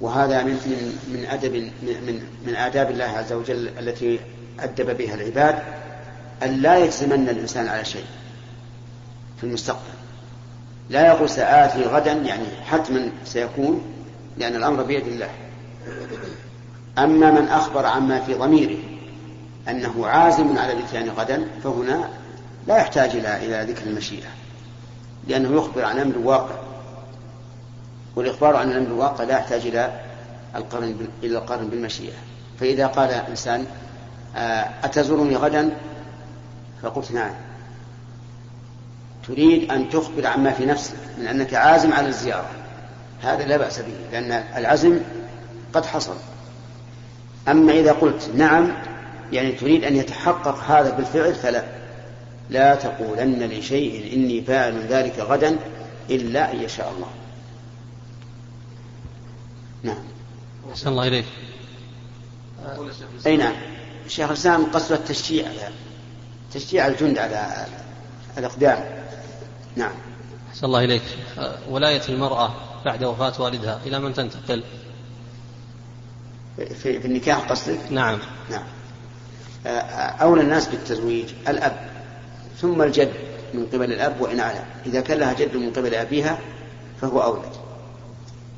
وهذا 0.00 0.42
من 0.42 0.52
من 1.12 1.26
أدب 1.26 1.54
من 1.82 2.22
من 2.46 2.56
آداب 2.56 2.90
الله 2.90 3.04
عز 3.04 3.32
وجل 3.32 3.68
التي 3.78 4.20
أدب 4.60 4.96
بها 4.96 5.14
العباد 5.14 5.58
أن 6.42 6.62
لا 6.62 6.78
يجزمن 6.78 7.28
الإنسان 7.28 7.68
على 7.68 7.84
شيء 7.84 8.04
في 9.36 9.44
المستقبل. 9.44 9.98
لا 10.90 11.06
يقول 11.06 11.30
سآتي 11.30 11.82
غدا 11.82 12.12
يعني 12.12 12.46
حتما 12.64 13.10
سيكون 13.24 13.97
لأن 14.38 14.56
الأمر 14.56 14.82
بيد 14.82 15.06
الله. 15.06 15.30
أما 16.98 17.30
من 17.30 17.48
أخبر 17.48 17.86
عما 17.86 18.20
في 18.20 18.34
ضميره 18.34 18.78
أنه 19.68 20.06
عازم 20.06 20.58
على 20.58 20.72
الإتيان 20.72 21.08
غدا 21.08 21.48
فهنا 21.64 22.08
لا 22.66 22.76
يحتاج 22.76 23.10
إلى 23.10 23.36
إلى 23.36 23.72
ذكر 23.72 23.86
المشيئة. 23.86 24.28
لأنه 25.28 25.56
يخبر 25.56 25.84
عن 25.84 25.98
أمر 25.98 26.18
واقع. 26.18 26.54
والإخبار 28.16 28.56
عن 28.56 28.70
الأمر 28.70 28.86
الواقع 28.86 29.24
لا 29.24 29.38
يحتاج 29.38 29.66
إلى 29.66 30.00
القرن 30.56 31.08
إلى 31.22 31.38
القرن 31.38 31.68
بالمشيئة. 31.68 32.16
فإذا 32.60 32.86
قال 32.86 33.10
إنسان 33.10 33.66
أتزورني 34.84 35.36
غدا؟ 35.36 35.70
فقلت 36.82 37.12
نعم. 37.12 37.34
تريد 39.28 39.70
أن 39.70 39.90
تخبر 39.90 40.26
عما 40.26 40.50
في 40.50 40.66
نفسك 40.66 40.96
من 41.18 41.26
أنك 41.26 41.54
عازم 41.54 41.92
على 41.92 42.08
الزيارة. 42.08 42.50
هذا 43.22 43.46
لا 43.46 43.56
بأس 43.56 43.78
به 43.78 43.94
لأن 44.12 44.32
العزم 44.32 45.00
قد 45.74 45.86
حصل. 45.86 46.16
أما 47.48 47.72
إذا 47.72 47.92
قلت 47.92 48.30
نعم 48.34 48.72
يعني 49.32 49.52
تريد 49.52 49.84
أن 49.84 49.96
يتحقق 49.96 50.64
هذا 50.64 50.90
بالفعل 50.90 51.34
فلا. 51.34 51.64
لا 52.50 52.74
تقولن 52.74 53.42
لشيء 53.42 54.14
إني 54.14 54.42
فاعل 54.42 54.86
ذلك 54.86 55.18
غدا 55.18 55.56
إلا 56.10 56.52
أن 56.52 56.60
يشاء 56.60 56.92
الله. 56.96 57.08
نعم. 59.82 60.04
أحسن 60.70 60.88
الله 60.88 61.08
إليك. 61.08 61.24
أي 63.26 63.36
نعم. 63.36 63.54
شيخ 64.08 64.28
الإسلام 64.28 64.64
قصد 64.64 64.92
التشجيع 64.92 65.48
على 65.48 65.68
تشجيع 66.52 66.86
الجند 66.86 67.18
على 67.18 67.66
الأقدام. 68.38 68.84
نعم. 69.76 69.92
أحسن 70.58 70.66
الله 70.66 70.84
إليك. 70.84 71.02
ولاية 71.70 72.00
المرأة 72.08 72.54
بعد 72.84 73.04
وفاة 73.04 73.42
والدها 73.42 73.80
إلى 73.86 73.98
من 73.98 74.14
تنتقل؟ 74.14 74.62
في, 76.56 77.00
في 77.00 77.06
النكاح 77.06 77.38
قصدك؟ 77.38 77.78
نعم. 77.90 78.18
نعم. 78.50 78.66
أولى 80.20 80.42
الناس 80.42 80.68
بالتزويج 80.68 81.28
الأب 81.48 81.90
ثم 82.60 82.82
الجد 82.82 83.12
من 83.54 83.66
قبل 83.66 83.92
الأب 83.92 84.20
وإن 84.20 84.40
على. 84.40 84.64
إذا 84.86 85.00
كان 85.00 85.18
لها 85.18 85.32
جد 85.32 85.56
من 85.56 85.72
قبل 85.72 85.94
أبيها 85.94 86.38
فهو 87.00 87.22
أولى. 87.22 87.50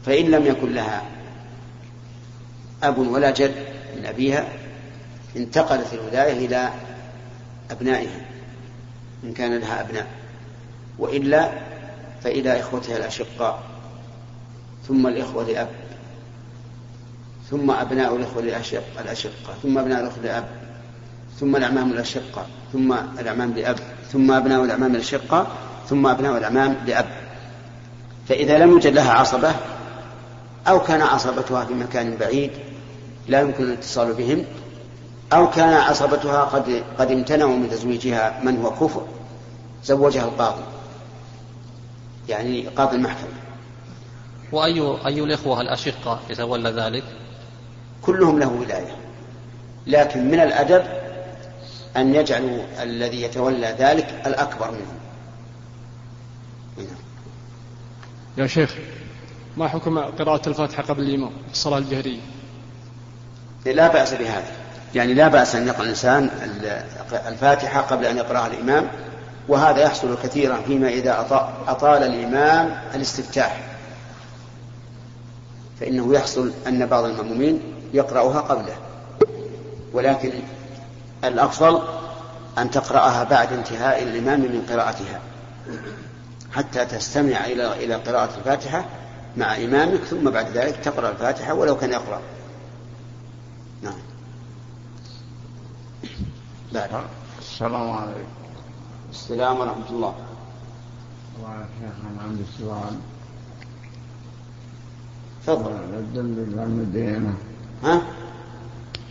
فإن 0.07 0.31
لم 0.31 0.47
يكن 0.47 0.73
لها 0.73 1.03
أب 2.83 2.99
ولا 2.99 3.31
جد 3.31 3.55
من 3.97 4.07
أبيها 4.07 4.49
انتقلت 5.37 5.93
الولاية 5.93 6.47
إلى 6.47 6.71
أبنائها 7.71 8.21
إن 9.25 9.33
كان 9.33 9.59
لها 9.59 9.81
أبناء. 9.81 10.07
وإلا 10.99 11.70
فإلى 12.25 12.61
إخوتها 12.61 12.97
الأشقاء 12.97 13.63
ثم 14.89 15.07
الإخوة 15.07 15.45
لأب 15.45 15.69
ثم 17.51 17.71
أبناء 17.71 18.17
الإخوة 18.17 18.43
الأشقة 19.01 19.55
ثم 19.63 19.79
أبناء 19.79 20.01
الإخوة 20.01 20.23
لأب 20.23 20.45
ثم 21.41 21.57
الأعمام 21.57 21.93
الأشقة 21.93 22.47
ثم 22.73 22.93
الأعمام 22.93 23.53
لأب 23.53 23.79
ثم 24.13 24.31
أبناء 24.31 24.65
الأعمام 24.65 24.95
الأشقة 24.95 25.47
ثم 25.89 26.07
أبناء 26.07 26.39
الأعمام 26.39 26.77
لأب. 26.87 27.07
فإذا 28.29 28.59
لم 28.59 28.71
يوجد 28.71 28.95
لها 28.95 29.13
عصبة 29.13 29.55
أو 30.69 30.81
كان 30.81 31.01
عصبتها 31.01 31.65
في 31.65 31.75
مكان 31.75 32.17
بعيد 32.17 32.51
لا 33.29 33.41
يمكن 33.41 33.65
الاتصال 33.65 34.13
بهم 34.13 34.45
أو 35.33 35.51
كان 35.51 35.73
عصبتها 35.73 36.41
قد 36.41 36.83
قد 36.99 37.11
امتنعوا 37.11 37.57
من 37.57 37.71
تزويجها 37.71 38.41
من 38.43 38.63
هو 38.63 38.71
كفر 38.71 39.03
زوجها 39.85 40.25
القاضي 40.25 40.63
يعني 42.29 42.69
قاضي 42.69 42.97
المحكمة. 42.97 43.29
وأي 44.53 44.81
أي 45.07 45.21
الإخوة 45.21 45.61
الأشقة 45.61 46.21
يتولى 46.31 46.71
ذلك؟ 46.71 47.05
كلهم 48.03 48.39
له 48.39 48.49
ولاية. 48.49 48.97
لكن 49.87 50.31
من 50.31 50.41
الأدب 50.41 50.85
أن 51.97 52.15
يجعلوا 52.15 52.63
الذي 52.83 53.23
يتولى 53.23 53.77
ذلك 53.79 54.23
الأكبر 54.27 54.71
منهم. 54.71 55.01
يا 58.39 58.47
شيخ 58.47 58.75
ما 59.57 59.69
حكم 59.69 59.99
قراءة 59.99 60.49
الفاتحة 60.49 60.83
قبل 60.83 61.03
الإمام 61.03 61.31
في 61.47 61.53
الصلاة 61.53 61.79
الجهرية؟ 61.79 62.21
لا 63.67 63.89
بأس 63.89 64.15
بهذا. 64.15 64.53
يعني 64.95 65.15
لا 65.15 65.29
بأس 65.29 65.55
أن 65.55 65.67
يقرأ 65.67 65.83
الإنسان 65.83 66.31
الفاتحة 67.13 67.81
قبل 67.81 68.05
أن 68.05 68.17
يقرأها 68.17 68.47
الإمام 68.47 68.89
وهذا 69.49 69.81
يحصل 69.81 70.17
كثيرا 70.23 70.61
فيما 70.67 70.89
إذا 70.89 71.27
أطال 71.69 72.03
الإمام 72.03 72.81
الاستفتاح. 72.95 73.61
فإنه 75.81 76.15
يحصل 76.15 76.53
أن 76.67 76.87
بعض 76.87 77.05
المأمومين 77.05 77.63
يقرأها 77.95 78.41
قبله. 78.41 78.77
ولكن 79.93 80.33
الأفضل 81.25 81.83
أن 82.59 82.71
تقرأها 82.71 83.25
بعد 83.25 83.53
انتهاء 83.53 84.03
الإمام 84.03 84.41
من 84.41 84.67
قراءتها. 84.71 85.21
حتى 86.53 86.85
تستمع 86.85 87.45
إلى 87.45 87.85
إلى 87.85 87.95
قراءة 87.95 88.31
الفاتحة 88.39 88.85
مع 89.37 89.57
إمامك 89.57 90.01
ثم 90.01 90.31
بعد 90.31 90.51
ذلك 90.51 90.77
تقرأ 90.77 91.11
الفاتحة 91.11 91.55
ولو 91.55 91.77
كان 91.77 91.93
يقرأ. 91.93 92.21
نعم. 93.83 93.99
بعد. 96.73 96.91
السلام 97.41 97.91
عليكم. 97.91 98.41
السلام 99.11 99.61
ورحمة 99.61 99.91
الله. 99.91 100.15
والله 101.43 101.61
يا 101.61 101.67
شيخ 101.81 101.95
أنا 102.13 102.23
عندي 102.23 102.43
سؤال 102.59 102.95
تفضل. 105.47 105.71
الدليل 105.99 106.59
على 106.59 106.69
المدينة 106.69 107.35
ها؟ 107.85 108.03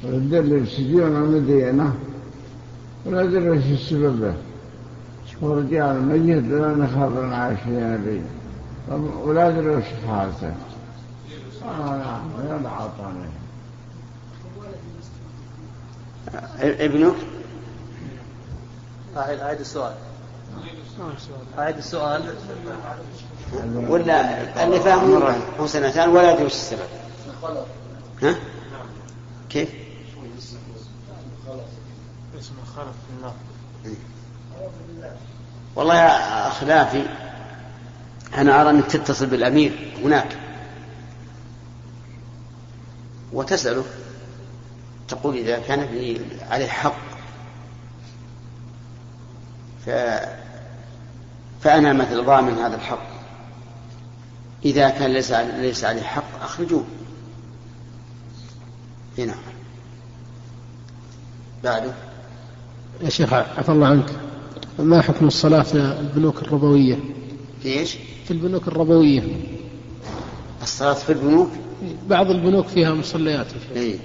الدليل 0.04 0.68
سجون 0.68 1.16
المدينة 1.16 1.94
ولا 3.06 3.24
أدري 3.24 3.50
وش 3.50 3.64
السبب 3.72 4.22
له 4.22 4.38
ورجال 5.42 6.02
ميت 6.02 6.44
ولا 6.52 6.76
نخبر 6.76 7.26
عايشين 7.34 7.98
به. 7.98 8.22
ولا 9.26 9.48
أدري 9.48 9.70
وش 9.70 9.84
حالته 10.08 10.54
آه 11.66 11.98
نعم 11.98 12.30
يلا 12.46 12.70
عطاني 12.70 13.30
ابنك 16.60 17.16
أعيد 19.20 19.40
أعيد 19.40 19.60
السؤال. 19.60 19.94
أعيد 21.58 21.78
السؤال. 21.78 22.36
ولا 23.90 24.64
اللي 24.64 24.80
فاهمه 24.80 25.36
هو 25.60 25.68
سنتان 25.68 26.10
ولا 26.10 26.32
يدري 26.32 26.46
وش 26.46 26.52
السبب. 26.52 26.80
ها؟ 28.22 28.36
كيف؟ 29.50 29.70
اسمه 32.40 32.58
خلف 32.76 32.88
في 32.88 33.18
النار. 33.18 33.34
والله 35.76 35.96
يا 35.96 36.50
خلافي 36.50 37.04
أنا 38.38 38.62
أرى 38.62 38.70
أنك 38.70 38.86
تتصل 38.86 39.26
بالأمير 39.26 39.94
هناك. 40.04 40.38
وتسأله 43.34 43.84
تقول 45.08 45.38
إذا 45.38 45.60
كان 45.60 45.80
ابني 45.80 46.22
عليه 46.50 46.68
حق. 46.68 46.96
فأنا 51.62 51.94
مثل 51.94 52.26
ضامن 52.26 52.54
هذا 52.54 52.76
الحق. 52.76 53.10
إذا 54.66 54.90
كان 54.90 55.12
ليس 55.14 55.32
ليس 55.32 55.84
عليه 55.84 56.02
حق 56.02 56.44
أخرجوه. 56.44 56.84
هنا 59.18 59.36
بعده. 61.64 61.92
يا 63.02 63.10
شيخ 63.10 63.34
عفى 63.34 63.70
الله 63.70 63.88
عنك. 63.88 64.10
ما 64.80 65.02
حكم 65.02 65.28
الصلاة 65.28 65.62
في 65.62 65.76
البنوك 65.76 66.42
الربوية؟ 66.42 67.00
في 67.64 67.70
إيش؟ 67.80 67.98
في 68.26 68.32
البنوك 68.32 68.68
الربوية. 68.68 69.24
الصلاة 70.62 70.94
في 70.94 71.10
البنوك؟ 71.12 71.50
بعض 72.08 72.30
البنوك 72.32 72.68
فيها 72.68 72.94
مصليات. 72.94 73.48
إيه. 73.76 73.98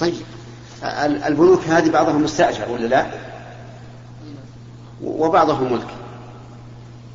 طيب. 0.00 0.14
ال- 0.82 1.22
البنوك 1.22 1.60
هذه 1.64 1.90
بعضها 1.90 2.12
مستأجر 2.12 2.70
ولا 2.70 2.86
لا؟ 2.86 3.29
وبعضه 5.04 5.58
ملك 5.58 5.88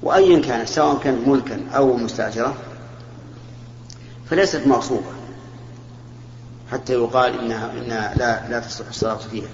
وأيا 0.03 0.41
كان 0.41 0.65
سواء 0.65 0.97
كانت 0.97 1.27
ملكا 1.27 1.61
أو 1.75 1.97
مستأجرة 1.97 2.55
فليست 4.29 4.67
مغصوبة. 4.67 5.11
حتى 6.71 6.93
يقال 6.93 7.39
إنها, 7.39 7.71
إنها 7.71 8.15
لا, 8.15 8.49
لا 8.49 8.59
تصلح 8.59 8.87
الصلاة 8.87 9.15
فيها. 9.15 9.47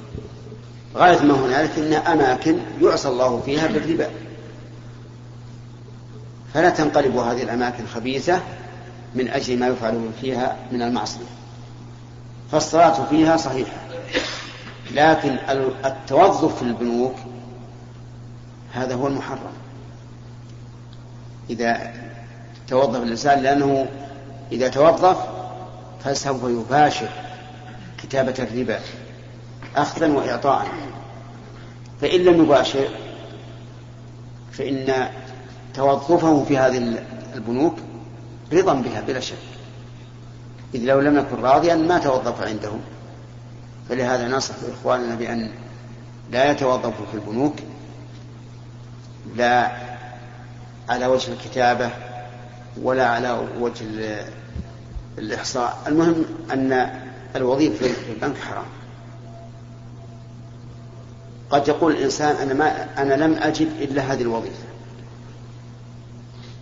غاية 0.95 1.21
ما 1.21 1.33
هنالك 1.33 1.71
إنها 1.77 2.13
أماكن 2.13 2.57
يعصى 2.81 3.07
الله 3.07 3.41
فيها 3.45 3.67
بالربا. 3.67 4.09
فلا 6.53 6.69
تنقلب 6.69 7.15
هذه 7.15 7.43
الأماكن 7.43 7.87
خبيثة 7.87 8.41
من 9.15 9.27
أجل 9.27 9.59
ما 9.59 9.67
يفعل 9.67 10.09
فيها 10.21 10.57
من 10.71 10.81
المعصية. 10.81 11.25
فالصلاة 12.51 13.05
فيها 13.05 13.37
صحيحة. 13.37 13.77
لكن 14.91 15.37
التوظف 15.85 16.55
في 16.55 16.61
البنوك 16.61 17.15
هذا 18.73 18.95
هو 18.95 19.07
المحرم. 19.07 19.53
إذا 21.49 21.93
توظف 22.67 23.03
الإنسان 23.03 23.39
لأنه 23.39 23.87
إذا 24.51 24.67
توظف 24.67 25.17
فسوف 26.03 26.43
يباشر 26.43 27.09
كتابة 27.97 28.33
الربا 28.39 28.79
أخذا 29.75 30.07
وإعطاء. 30.07 30.67
فإن 32.01 32.19
لم 32.19 32.43
يباشر 32.43 32.87
فإن 34.51 35.09
توظفه 35.73 36.43
في 36.43 36.57
هذه 36.57 37.03
البنوك 37.35 37.75
رضا 38.53 38.73
بها 38.73 39.01
بلا 39.01 39.19
شك. 39.19 39.35
إذ 40.75 40.79
لو 40.79 40.99
لم 40.99 41.17
يكن 41.17 41.41
راضيا 41.41 41.75
ما 41.75 41.97
توظف 41.97 42.41
عنده. 42.41 42.71
فلهذا 43.89 44.27
نصح 44.27 44.55
إخواننا 44.79 45.15
بأن 45.15 45.51
لا 46.31 46.51
يتوظفوا 46.51 47.05
في 47.11 47.13
البنوك 47.13 47.55
لا 49.35 49.71
على 50.89 51.05
وجه 51.05 51.31
الكتابة 51.31 51.89
ولا 52.81 53.07
على 53.07 53.47
وجه 53.59 53.85
الإحصاء. 55.17 55.81
المهم 55.87 56.25
أن 56.51 56.99
الوظيفة 57.35 57.87
في 57.87 58.11
البنك 58.11 58.37
حرام. 58.37 58.65
قد 61.49 61.67
يقول 61.67 61.91
الإنسان 61.91 62.35
أنا, 62.35 62.53
ما 62.53 63.01
أنا 63.01 63.13
لم 63.13 63.33
أجد 63.33 63.67
إلا 63.81 64.01
هذه 64.01 64.21
الوظيفة. 64.21 64.63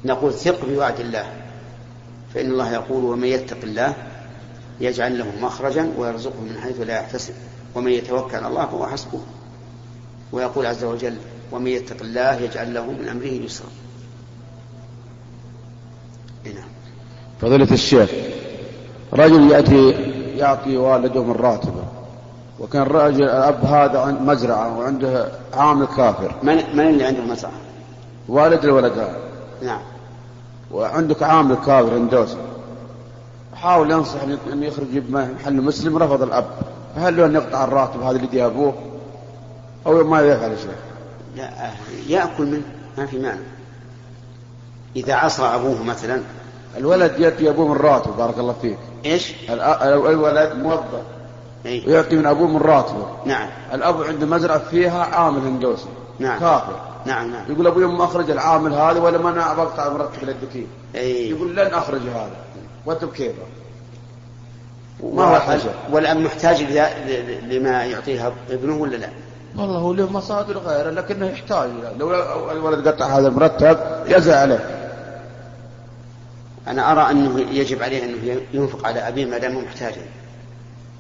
نقول 0.05 0.33
ثق 0.33 0.65
بوعد 0.65 0.99
الله 0.99 1.25
فإن 2.33 2.51
الله 2.51 2.73
يقول 2.73 3.03
ومن 3.03 3.27
يتق 3.27 3.57
الله 3.63 3.93
يجعل 4.81 5.19
له 5.19 5.31
مخرجا 5.41 5.93
ويرزقه 5.97 6.41
من 6.41 6.59
حيث 6.63 6.81
لا 6.81 6.99
يحتسب 6.99 7.33
ومن 7.75 7.91
يتوكل 7.91 8.37
على 8.37 8.47
الله 8.47 8.65
فهو 8.65 8.87
حسبه. 8.87 9.21
ويقول 10.31 10.65
عز 10.65 10.83
وجل 10.83 11.15
ومن 11.51 11.67
يتق 11.67 12.01
الله 12.01 12.35
يجعل 12.35 12.73
له 12.73 12.85
من 12.85 13.07
أمره 13.07 13.45
يسرا. 13.45 13.67
نعم. 16.45 16.69
فضيلة 17.41 17.71
الشيخ 17.71 18.09
رجل 19.13 19.51
يأتي 19.51 19.89
يعطي 20.37 20.77
والده 20.77 21.23
من 21.23 21.31
راتبه 21.31 21.83
وكان 22.59 22.81
الرجل 22.81 23.23
الأب 23.23 23.65
هذا 23.65 23.99
عند 23.99 24.21
مزرعة 24.21 24.79
وعنده 24.79 25.31
عامل 25.53 25.85
كافر. 25.85 26.35
من 26.43 26.55
من 26.55 26.87
اللي 26.87 27.03
عنده 27.03 27.21
مزرعة؟ 27.21 27.53
والد 28.29 28.63
الولد 28.63 28.91
هذا 28.91 29.17
نعم. 29.63 29.81
وعندك 30.71 31.23
عامل 31.23 31.55
كافر 31.55 31.97
هندوسي 31.97 32.37
حاول 33.55 33.91
ينصح 33.91 34.21
أن 34.53 34.63
يخرج 34.63 35.11
محل 35.11 35.61
مسلم 35.61 35.97
رفض 35.97 36.21
الأب. 36.21 36.45
فهل 36.95 37.17
له 37.17 37.25
أن 37.25 37.35
يقطع 37.35 37.63
الراتب 37.63 38.01
هذا 38.01 38.17
اللي 38.17 38.45
أبوه 38.45 38.73
أو 39.85 40.03
ما 40.03 40.21
يفعل 40.21 40.57
شيء؟ 40.59 40.75
لا 41.37 41.71
يأكل 42.07 42.45
منه 42.45 42.63
ما 42.97 43.05
في 43.05 43.17
مانع. 43.19 43.41
إذا 44.95 45.13
عصى 45.13 45.41
أبوه 45.41 45.83
مثلا. 45.83 46.21
الولد 46.77 47.19
يأتي 47.19 47.49
أبوه 47.49 47.67
من 47.67 47.77
راتبه 47.77 48.15
بارك 48.15 48.37
الله 48.37 48.55
فيك. 48.61 48.77
إيش؟ 49.05 49.33
الولد 49.49 50.55
موظف. 50.55 51.03
أي. 51.65 51.83
ويعطي 51.87 52.15
من 52.15 52.25
أبوه 52.25 52.47
من 52.47 52.57
راتبه. 52.57 53.07
نعم. 53.25 53.49
الأب 53.73 54.03
عنده 54.03 54.25
مزرعة 54.25 54.59
فيها 54.59 55.03
عامل 55.03 55.39
هندوسي 55.39 55.89
نعم. 56.19 56.39
كافر. 56.39 56.79
نعم 57.05 57.31
نعم. 57.31 57.51
يقول 57.51 57.67
أبوي 57.67 57.85
ما 57.85 58.03
أخرج 58.03 58.31
العامل 58.31 58.73
هذا 58.73 58.99
ولا 58.99 59.17
ما 59.17 59.29
أنا 59.29 59.53
بقطع 59.53 59.89
مرتب 59.89 60.23
للدكين 60.23 60.67
أي. 60.95 61.29
يقول 61.29 61.55
لن 61.55 61.73
أخرج 61.73 62.01
هذا. 62.01 62.35
وأنت 62.85 63.05
بكيفه 63.05 63.43
ما 65.03 65.23
هو 65.23 65.35
الحل 65.35 65.59
والأب 65.91 66.17
محتاج 66.17 66.61
لما 67.43 67.85
يعطيها 67.85 68.33
ابنه 68.49 68.77
ولا 68.77 68.95
لا؟ 68.95 69.09
والله 69.59 69.77
هو 69.77 69.93
له 69.93 70.11
مصادر 70.11 70.57
غيره 70.57 70.89
لكنه 70.89 71.25
يحتاج 71.25 71.69
لو 71.97 72.51
الولد 72.51 72.87
قطع 72.87 73.05
هذا 73.05 73.27
المرتب 73.27 73.77
يزعل 74.07 74.37
عليه. 74.37 74.79
أنا 76.67 76.91
أرى 76.91 77.11
أنه 77.11 77.39
يجب 77.39 77.83
عليه 77.83 78.05
أنه 78.05 78.41
ينفق 78.53 78.87
على 78.87 79.07
أبيه 79.07 79.25
ما 79.25 79.37
دام 79.37 79.65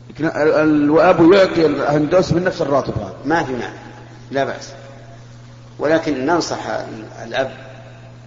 لكن 0.09 0.25
الأب 0.25 1.33
يعطي 1.33 1.65
الهندوس 1.65 2.31
من 2.31 2.43
نفس 2.43 2.61
الراتب 2.61 2.93
هذا. 2.97 3.13
ما 3.25 3.43
في 3.43 3.51
مانع 3.51 3.69
لا 4.31 4.43
بأس. 4.43 4.69
ولكن 5.79 6.25
ننصح 6.25 6.59
الأب 7.25 7.51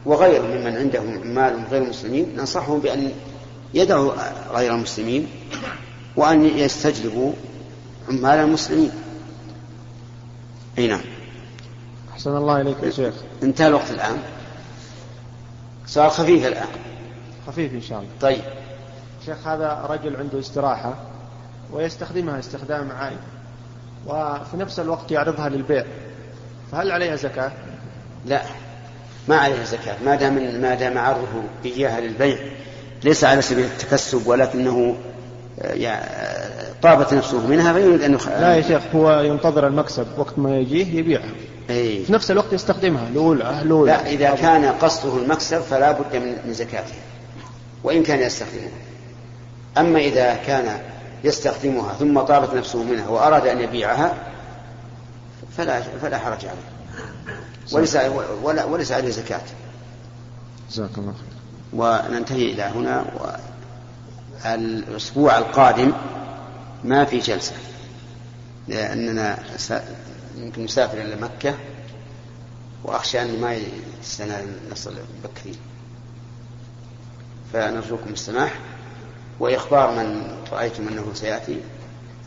وغيره 0.06 0.42
ممن 0.42 0.76
عندهم 0.76 1.20
عمال 1.24 1.64
غير 1.70 1.82
مسلمين 1.82 2.36
ننصحهم 2.36 2.78
بأن 2.78 3.12
يدعوا 3.74 4.12
غير 4.54 4.74
المسلمين 4.74 5.28
وأن 6.16 6.44
يستجلبوا 6.44 7.32
عمال 8.08 8.38
المسلمين. 8.38 8.90
أي 10.78 10.86
نعم. 10.86 11.00
أحسن 12.12 12.36
الله 12.36 12.60
إليك 12.60 12.76
يا 12.82 12.90
شيخ. 12.90 13.14
انتهى 13.42 13.68
الوقت 13.68 13.90
الآن. 13.90 14.18
سؤال 15.86 16.10
خفيف 16.10 16.46
الآن. 16.46 16.68
خفيف 17.46 17.72
إن 17.72 17.82
شاء 17.82 17.98
الله. 17.98 18.10
طيب. 18.20 18.42
شيخ 19.26 19.48
هذا 19.48 19.86
رجل 19.90 20.16
عنده 20.16 20.38
استراحة 20.38 20.94
ويستخدمها 21.72 22.38
استخدام 22.38 22.92
عائد 22.92 23.18
وفي 24.06 24.56
نفس 24.56 24.80
الوقت 24.80 25.10
يعرضها 25.10 25.48
للبيع. 25.48 25.84
فهل 26.72 26.90
عليها 26.90 27.16
زكاة؟ 27.16 27.52
لا 28.26 28.42
ما 29.28 29.36
عليها 29.36 29.64
زكاة. 29.64 29.96
ما 30.04 30.14
دام 30.14 30.60
ما 30.60 30.74
دام 30.74 30.98
عرضه 30.98 31.42
إياها 31.64 32.00
للبيع 32.00 32.38
ليس 33.04 33.24
على 33.24 33.42
سبيل 33.42 33.64
التكسب 33.64 34.26
ولكنه 34.26 34.96
طابت 36.82 37.14
نفسه 37.14 37.46
منها 37.46 37.72
فيريد 37.72 38.02
أن 38.02 38.14
يخ... 38.14 38.28
لا 38.28 38.56
يا 38.56 38.62
شيخ 38.62 38.82
هو 38.94 39.20
ينتظر 39.20 39.66
المكسب 39.66 40.06
وقت 40.18 40.38
ما 40.38 40.58
يجيه 40.58 40.98
يبيعها. 40.98 41.30
أي. 41.70 42.04
في 42.04 42.12
نفس 42.12 42.30
الوقت 42.30 42.52
يستخدمها 42.52 43.10
لأولى 43.10 43.62
لأولى 43.64 43.92
لا 43.92 44.06
إذا 44.10 44.34
كان 44.34 44.64
قصده 44.64 45.16
المكسب 45.16 45.60
فلا 45.60 45.92
بد 45.92 46.16
من 46.46 46.52
زكاتها 46.52 47.02
وإن 47.84 48.02
كان 48.02 48.18
يستخدمها 48.20 48.70
أما 49.78 49.98
إذا 49.98 50.34
كان 50.34 50.80
يستخدمها 51.24 51.92
ثم 51.92 52.20
طابت 52.20 52.54
نفسه 52.54 52.82
منها 52.82 53.08
وأراد 53.08 53.46
أن 53.46 53.60
يبيعها 53.60 54.14
فلا 55.56 55.80
فلا 55.80 56.18
حرج 56.18 56.46
عليه. 56.46 57.36
وليس 57.72 57.98
ولا 58.42 58.64
وليس 58.64 58.92
عليه 58.92 59.10
زكاة. 59.10 59.40
جزاك 60.70 60.98
الله 60.98 61.12
خير. 61.12 61.32
وننتهي 61.72 62.52
إلى 62.52 62.62
هنا 62.62 63.00
و... 63.00 63.26
الأسبوع 64.46 65.38
القادم 65.38 65.92
ما 66.84 67.04
في 67.04 67.18
جلسة. 67.18 67.54
لأننا 68.68 69.38
يمكن 70.36 70.64
نسافر 70.64 71.00
إلى 71.00 71.16
مكة 71.16 71.54
وأخشى 72.84 73.22
أن 73.22 73.40
ما 73.40 73.60
السنة 74.00 74.46
نصل 74.72 74.94
بكري. 75.24 75.56
فنرجوكم 77.52 78.10
السماح. 78.12 78.60
وإخبار 79.40 79.90
من 79.90 80.36
رأيتم 80.52 80.88
أنه 80.88 81.06
سيأتي 81.14 81.60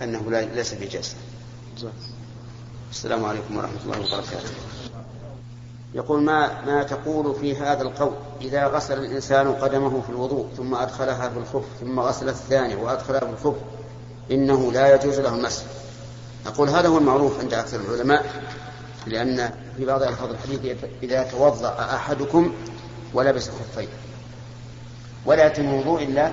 أنه 0.01 0.31
ليس 0.55 0.73
في 0.73 0.87
جلسة. 0.87 1.15
السلام 2.91 3.25
عليكم 3.25 3.57
ورحمة 3.57 3.81
الله 3.83 3.99
وبركاته. 3.99 4.49
يقول 5.93 6.23
ما 6.23 6.65
ما 6.65 6.83
تقول 6.83 7.35
في 7.35 7.55
هذا 7.57 7.81
القول؟ 7.81 8.13
إذا 8.41 8.67
غسل 8.67 8.99
الإنسان 8.99 9.53
قدمه 9.53 10.01
في 10.01 10.09
الوضوء 10.09 10.47
ثم 10.57 10.75
أدخلها 10.75 11.29
في 11.29 11.37
الخف 11.37 11.65
ثم 11.81 11.99
غسل 11.99 12.29
الثاني 12.29 12.75
وأدخلها 12.75 13.19
في 13.19 13.29
الخف 13.29 13.55
إنه 14.31 14.71
لا 14.71 14.95
يجوز 14.95 15.19
له 15.19 15.35
المسح 15.35 15.63
نقول 16.45 16.69
هذا 16.69 16.87
هو 16.87 16.97
المعروف 16.97 17.39
عند 17.39 17.53
أكثر 17.53 17.79
العلماء 17.79 18.25
لأن 19.07 19.49
في 19.77 19.85
بعض 19.85 20.03
ألفاظ 20.03 20.29
الحديث 20.29 20.77
إذا 21.03 21.23
توضأ 21.23 21.95
أحدكم 21.95 22.53
ولبس 23.13 23.49
خفين. 23.49 23.87
ولا 25.25 25.47
يتم 25.47 25.69
الوضوء 25.69 26.03
إلا 26.03 26.31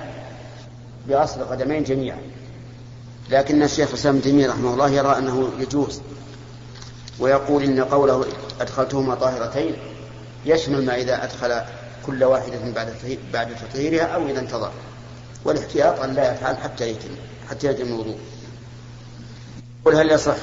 بغسل 1.07 1.41
القدمين 1.41 1.83
جميعا. 1.83 2.17
لكن 3.29 3.63
الشيخ 3.63 4.05
ابن 4.05 4.21
تيمية 4.21 4.49
رحمه 4.49 4.73
الله 4.73 4.89
يرى 4.89 5.17
أنه 5.17 5.51
يجوز 5.59 6.01
ويقول 7.19 7.63
إن 7.63 7.83
قوله 7.83 8.25
أدخلتهما 8.61 9.15
طاهرتين 9.15 9.75
يشمل 10.45 10.85
ما 10.85 10.95
إذا 10.95 11.23
أدخل 11.23 11.61
كل 12.05 12.23
واحدة 12.23 12.59
بعد 12.75 12.93
بعد 13.33 13.55
تطهيرها 13.55 14.03
أو 14.05 14.27
إذا 14.27 14.39
انتظر. 14.39 14.71
والاحتياط 15.45 15.99
أن 15.99 16.13
لا 16.13 16.33
يفعل 16.33 16.57
حتى 16.57 16.89
يتم. 16.89 17.15
حتى 17.53 17.67
يتم 17.67 17.87
الوضوء 17.87 18.17
قل 19.85 19.95
هل 19.95 20.11
يصح 20.11 20.35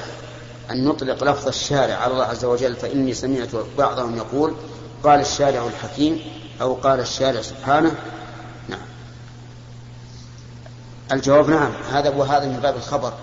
أن 0.71 0.85
نطلق 0.85 1.23
لفظ 1.23 1.47
الشارع 1.47 1.95
على 1.95 2.13
الله 2.13 2.25
عز 2.25 2.45
وجل 2.45 2.75
فإني 2.75 3.13
سمعت 3.13 3.49
بعضهم 3.77 4.17
يقول 4.17 4.55
قال 5.03 5.19
الشارع 5.19 5.67
الحكيم 5.67 6.21
أو 6.61 6.73
قال 6.73 6.99
الشارع 6.99 7.41
سبحانه؟ 7.41 7.95
نعم. 8.69 8.79
الجواب 11.11 11.49
نعم. 11.49 11.71
هذا 11.91 12.09
وهذا 12.09 12.45
من 12.45 12.59
باب 12.59 12.75
الخبر. 12.75 13.13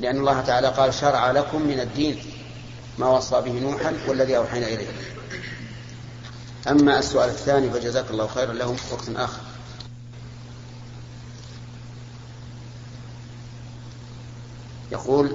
لأن 0.00 0.16
الله 0.16 0.40
تعالى 0.40 0.68
قال 0.68 0.94
شرع 0.94 1.30
لكم 1.30 1.62
من 1.62 1.80
الدين 1.80 2.22
ما 2.98 3.06
وصى 3.06 3.40
به 3.40 3.52
نوحا 3.52 3.92
والذي 4.08 4.36
أوحينا 4.36 4.66
إليه. 4.66 4.86
أما 6.68 6.98
السؤال 6.98 7.28
الثاني 7.28 7.70
فجزاك 7.70 8.10
الله 8.10 8.26
خيرا 8.26 8.52
له 8.52 8.72
في 8.72 8.94
وقت 8.94 9.08
آخر. 9.16 9.40
يقول 14.94 15.32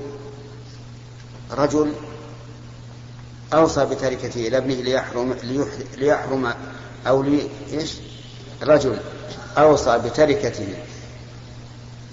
رجل 1.52 1.92
أوصى 3.54 3.86
بتركته 3.86 4.48
إلى 4.48 4.58
ابنه 4.58 4.74
ليحرم 4.74 5.36
ليحرم 5.98 6.54
أو 7.08 7.24
لي 7.24 7.50
إيش؟ 7.74 7.94
رجل 8.64 8.98
أوصى 9.58 10.00
بتركته 10.06 10.68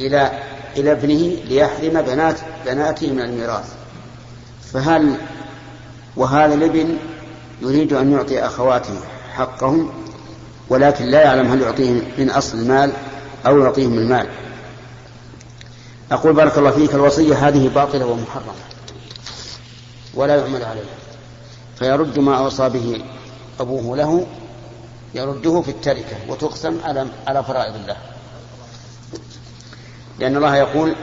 إلى 0.00 0.42
إلى 0.76 0.92
ابنه 0.92 1.36
ليحرم 1.44 2.02
بنات 2.02 2.36
بناته 2.66 3.12
من 3.12 3.20
الميراث. 3.20 3.74
فهل 4.72 5.16
وهذا 6.16 6.54
الابن 6.54 6.96
يريد 7.62 7.92
أن 7.92 8.12
يعطي 8.12 8.46
أخواته 8.46 9.00
حقهم؟ 9.32 9.90
ولكن 10.68 11.04
لا 11.04 11.22
يعلم 11.22 11.52
هل 11.52 11.62
يعطيهم 11.62 12.02
من 12.18 12.30
أصل 12.30 12.58
المال 12.58 12.92
أو 13.46 13.58
يعطيهم 13.58 13.98
المال. 13.98 14.26
أقول 16.12 16.32
بارك 16.32 16.58
الله 16.58 16.70
فيك 16.70 16.94
الوصية 16.94 17.48
هذه 17.48 17.68
باطلة 17.68 18.06
ومحرمة. 18.06 18.52
ولا 20.14 20.36
يعمل 20.36 20.64
عليها. 20.64 20.96
فيرد 21.78 22.18
ما 22.18 22.38
أوصى 22.38 22.68
به 22.68 23.04
أبوه 23.60 23.96
له 23.96 24.26
يرده 25.14 25.60
في 25.62 25.70
التركة 25.70 26.16
وتقسم 26.28 26.80
على 26.84 27.06
على 27.26 27.44
فرائض 27.44 27.74
الله. 27.74 27.96
لأن 30.18 30.36
الله 30.36 30.56
يقول 30.56 30.96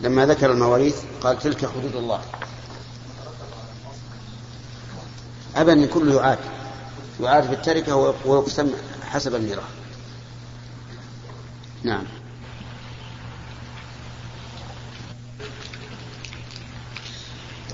لما 0.00 0.26
ذكر 0.26 0.50
المواريث 0.50 0.96
قال 1.20 1.38
تلك 1.38 1.66
حدود 1.66 1.96
الله. 1.96 2.20
أبدا 5.56 5.86
كله 5.86 6.14
يعاد 6.14 6.38
يعاد 7.20 7.44
في 7.44 7.52
التركة 7.52 8.14
ويقسم 8.24 8.70
حسب 9.10 9.34
الميراث. 9.34 9.64
نعم. 11.82 12.04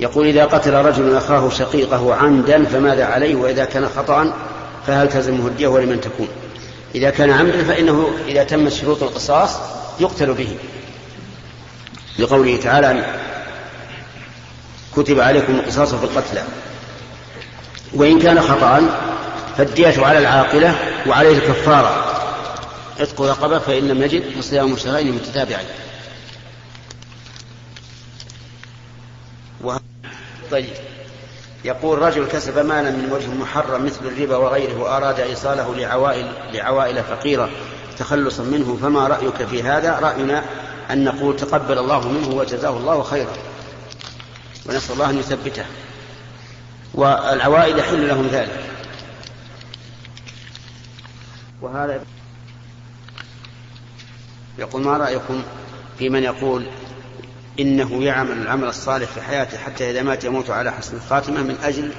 يقول 0.00 0.26
إذا 0.26 0.44
قتل 0.44 0.74
رجل 0.74 1.16
أخاه 1.16 1.48
شقيقه 1.48 2.14
عمدا 2.14 2.64
فماذا 2.64 3.04
عليه؟ 3.04 3.34
وإذا 3.34 3.64
كان 3.64 3.88
خطأ 3.88 4.32
فهل 4.86 5.08
تلزمه 5.08 5.46
الدية 5.46 5.66
ولمن 5.66 6.00
تكون؟ 6.00 6.28
إذا 6.94 7.10
كان 7.10 7.30
عمدا 7.30 7.64
فإنه 7.64 8.10
إذا 8.28 8.44
تمت 8.44 8.72
شروط 8.72 9.02
القصاص 9.02 9.58
يقتل 10.00 10.34
به. 10.34 10.56
لقوله 12.18 12.56
تعالى 12.56 13.04
كتب 14.96 15.20
عليكم 15.20 15.54
القصاص 15.54 15.94
في 15.94 16.04
القتلى. 16.04 16.42
وإن 17.94 18.18
كان 18.18 18.40
خطأ 18.40 18.82
فالدية 19.56 20.06
على 20.06 20.18
العاقلة 20.18 20.74
وعليه 21.06 21.38
الكفارة. 21.38 22.04
عتق 23.00 23.22
رقبة 23.22 23.58
فإن 23.58 23.88
لم 23.88 24.02
يجد 24.02 24.22
فصيام 24.40 24.76
شهرين 24.76 25.12
متتابعين. 25.12 25.66
و... 29.64 29.76
طيب. 30.50 30.74
يقول 31.64 31.98
رجل 31.98 32.26
كسب 32.26 32.58
مالا 32.58 32.90
من 32.90 33.12
وجه 33.12 33.28
محرم 33.28 33.84
مثل 33.84 34.06
الربا 34.06 34.36
وغيره 34.36 34.80
وأراد 34.80 35.20
إيصاله 35.20 35.74
لعوائل 35.74 36.32
لعوائل 36.52 37.02
فقيرة 37.02 37.50
تخلصا 37.98 38.42
منه 38.42 38.78
فما 38.82 39.08
رأيك 39.08 39.44
في 39.44 39.62
هذا؟ 39.62 39.98
رأينا 39.98 40.44
أن 40.90 41.04
نقول 41.04 41.36
تقبل 41.36 41.78
الله 41.78 42.08
منه 42.08 42.28
وجزاه 42.28 42.76
الله 42.76 43.02
خيرا. 43.02 43.32
ونسأل 44.66 44.94
الله 44.94 45.10
أن 45.10 45.18
يثبته. 45.18 45.64
والعوائل 46.94 47.78
يحل 47.78 48.08
لهم 48.08 48.26
ذلك. 48.26 48.64
وهذا 51.62 52.00
يقول 54.58 54.82
ما 54.82 54.96
رأيكم 54.96 55.42
في 55.98 56.08
من 56.08 56.22
يقول 56.22 56.66
إنه 57.60 58.04
يعمل 58.04 58.32
العمل 58.32 58.68
الصالح 58.68 59.10
في 59.10 59.20
حياته 59.22 59.58
حتى 59.58 59.90
إذا 59.90 60.02
مات 60.02 60.24
يموت 60.24 60.50
على 60.50 60.72
حسن 60.72 60.96
الخاتمة 60.96 61.42
من 61.42 61.56
أجل 61.62 61.90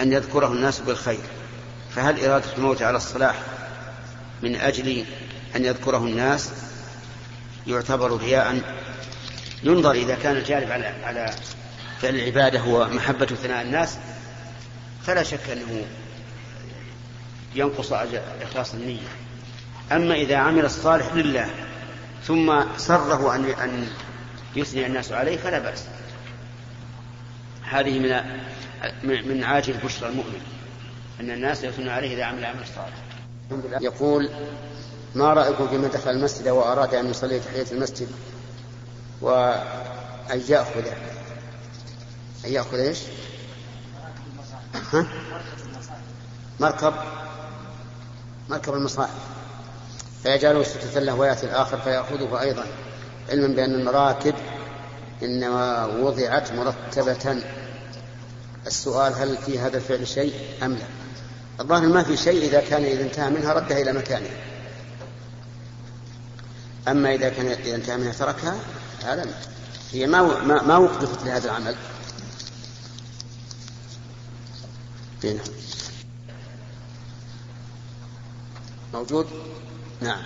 أن 0.00 0.12
يذكره 0.12 0.52
الناس 0.52 0.80
بالخير. 0.80 1.20
فهل 1.96 2.24
إرادة 2.24 2.56
الموت 2.56 2.82
على 2.82 2.96
الصلاح 2.96 3.34
من 4.42 4.56
أجل 4.56 5.04
أن 5.56 5.64
يذكره 5.64 5.98
الناس 5.98 6.50
يعتبر 7.66 8.16
رياء 8.16 8.60
ينظر 9.62 9.90
إذا 9.90 10.14
كان 10.14 10.36
الجانب 10.36 10.72
على 10.72 10.86
على 10.86 11.30
فعل 12.00 12.14
العبادة 12.14 12.60
هو 12.60 12.88
محبة 12.88 13.26
ثناء 13.26 13.62
الناس 13.62 13.98
فلا 15.06 15.22
شك 15.22 15.50
أنه 15.52 15.84
ينقص 17.54 17.92
إخلاص 18.42 18.74
النية. 18.74 19.08
أما 19.92 20.14
إذا 20.14 20.36
عمل 20.36 20.64
الصالح 20.64 21.12
لله 21.14 21.50
ثم 22.26 22.60
سره 22.76 23.34
أن 23.36 23.88
يثني 24.56 24.86
الناس 24.86 25.12
عليه 25.12 25.36
فلا 25.36 25.58
بأس. 25.58 25.84
هذه 27.62 27.98
من 27.98 29.28
من 29.28 29.44
عاجل 29.44 29.72
بشرى 29.84 30.08
المؤمن 30.08 30.40
أن 31.20 31.30
الناس 31.30 31.64
يثنون 31.64 31.88
عليه 31.88 32.14
إذا 32.14 32.24
عمل 32.24 32.44
عمل 32.44 32.64
صالح. 32.66 33.02
يقول 33.80 34.30
ما 35.14 35.32
رأيكم 35.32 35.68
في 35.68 35.78
من 35.78 35.90
دخل 35.90 36.10
المسجد 36.10 36.48
وأراد 36.48 36.94
أن 36.94 37.10
يصلي 37.10 37.40
تحية 37.40 37.66
المسجد 37.72 38.08
وأن 39.20 40.42
يأخذ؟ 40.48 40.86
أن 42.44 42.52
يأخذ 42.52 42.78
إيش؟ 42.78 42.98
ها؟ 44.92 45.06
مركب 46.60 46.94
مركب 48.48 48.74
المصاحف 48.74 49.10
فيجعله 50.22 50.62
ستة 50.62 51.00
له 51.00 51.14
ويأتي 51.14 51.46
الآخر 51.46 51.78
فيأخذه 51.78 52.40
أيضا. 52.40 52.64
علما 53.30 53.46
بأن 53.46 53.74
المراكب 53.74 54.34
إنما 55.22 55.86
وضعت 55.86 56.52
مرتبة. 56.52 57.42
السؤال 58.66 59.14
هل 59.14 59.36
في 59.36 59.58
هذا 59.58 59.76
الفعل 59.76 60.08
شيء 60.08 60.34
أم 60.62 60.72
لا؟ 60.72 60.86
الظاهر 61.60 61.86
ما 61.86 62.02
في 62.02 62.16
شيء 62.16 62.44
إذا 62.44 62.60
كان 62.60 62.84
إذا 62.84 63.02
انتهى 63.02 63.30
منها 63.30 63.52
ردها 63.52 63.82
إلى 63.82 63.92
مكانه 63.92 64.30
أما 66.88 67.14
إذا 67.14 67.28
كان 67.28 67.46
إذا 67.46 67.74
انتهى 67.74 67.96
منها 67.96 68.12
تركها 68.12 68.56
هذا 69.04 69.26
هي 69.92 70.06
ما 70.06 70.22
ما, 70.22 70.62
ما 70.62 70.76
وقفت 70.76 71.24
لهذا 71.24 71.44
العمل. 71.44 71.76
هنا. 75.24 75.42
موجود؟ 78.94 79.26
نعم. 80.00 80.22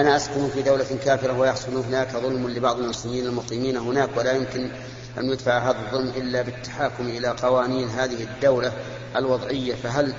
أنا 0.00 0.16
أسكن 0.16 0.48
في 0.48 0.62
دولة 0.62 0.98
كافرة 1.04 1.38
ويحصل 1.38 1.76
هناك 1.76 2.12
ظلم 2.12 2.48
لبعض 2.48 2.78
المسلمين 2.78 3.26
المقيمين 3.26 3.76
هناك 3.76 4.16
ولا 4.16 4.32
يمكن 4.32 4.70
أن 5.18 5.30
يدفع 5.30 5.58
هذا 5.58 5.78
الظلم 5.78 6.08
إلا 6.08 6.42
بالتحاكم 6.42 7.08
إلى 7.08 7.28
قوانين 7.28 7.88
هذه 7.88 8.22
الدولة 8.22 8.72
الوضعية. 9.16 9.74
فهل 9.74 10.14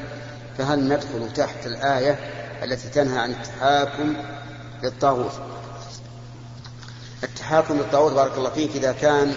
فهل 0.58 0.94
ندخل 0.94 1.34
تحت 1.34 1.66
الآية 1.66 2.20
التي 2.64 2.90
تنهى 2.90 3.20
عن 3.20 3.32
التحاكم 3.32 4.14
للطاغوت؟ 4.84 5.34
التحاكم 7.24 7.78
للطاغوت 7.78 8.14
بارك 8.14 8.38
الله 8.38 8.50
فيك 8.50 8.76
إذا 8.76 8.92
كان 8.92 9.34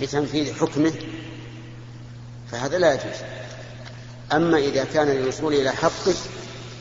لتنفيذ 0.00 0.54
حكمه 0.54 0.92
فهذا 2.52 2.78
لا 2.78 2.92
يجوز. 2.94 3.18
أما 4.32 4.58
إذا 4.58 4.84
كان 4.84 5.08
للوصول 5.08 5.54
إلى 5.54 5.70
حقه 5.70 6.14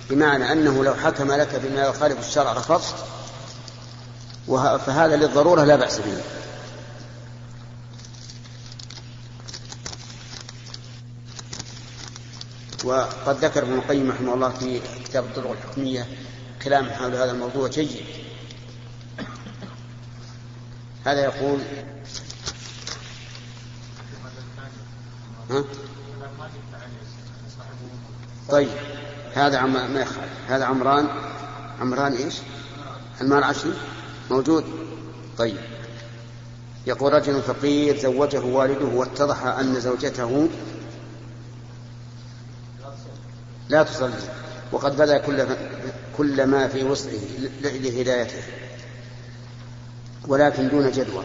بمعنى 0.09 0.51
أنه 0.51 0.83
لو 0.83 0.95
حكم 0.95 1.31
لك 1.31 1.55
بما 1.55 1.81
يخالف 1.81 2.19
الشرع 2.19 2.53
رفضت 2.53 2.95
فهذا 4.85 5.15
للضرورة 5.15 5.63
لا 5.63 5.75
بأس 5.75 5.99
به. 5.99 6.17
وقد 12.83 13.45
ذكر 13.45 13.63
ابن 13.63 13.73
القيم 13.73 14.11
رحمه 14.11 14.33
الله 14.33 14.49
في 14.49 14.81
كتاب 15.05 15.23
الطرق 15.23 15.51
الحكمية 15.51 16.07
كلام 16.63 16.89
حول 16.89 17.15
هذا 17.15 17.31
الموضوع 17.31 17.67
جيد. 17.67 18.05
هذا 21.05 21.23
يقول 21.23 21.59
ها؟ 25.49 25.63
طيب. 28.49 28.69
هذا 29.35 29.57
عم 29.57 29.73
ما 29.73 30.01
يخالف. 30.01 30.29
هذا 30.47 30.65
عمران. 30.65 31.07
عمران 31.81 32.13
إيش؟ 32.13 32.35
المال 33.21 33.43
عشري 33.43 33.73
موجود. 34.31 34.63
طيب. 35.37 35.57
يقول 36.87 37.13
رجل 37.13 37.41
فقير 37.41 37.97
زوجه 37.97 38.39
والده 38.39 38.85
واتضح 38.85 39.45
أن 39.45 39.79
زوجته 39.79 40.49
لا 43.69 43.83
تصلي 43.83 44.13
وقد 44.71 44.97
بذل 44.97 45.17
كل 45.17 45.45
كل 46.17 46.47
ما 46.47 46.67
في 46.67 46.83
وسعه 46.83 47.11
لهدايته 47.61 48.43
ولكن 50.27 50.69
دون 50.69 50.91
جدوى 50.91 51.23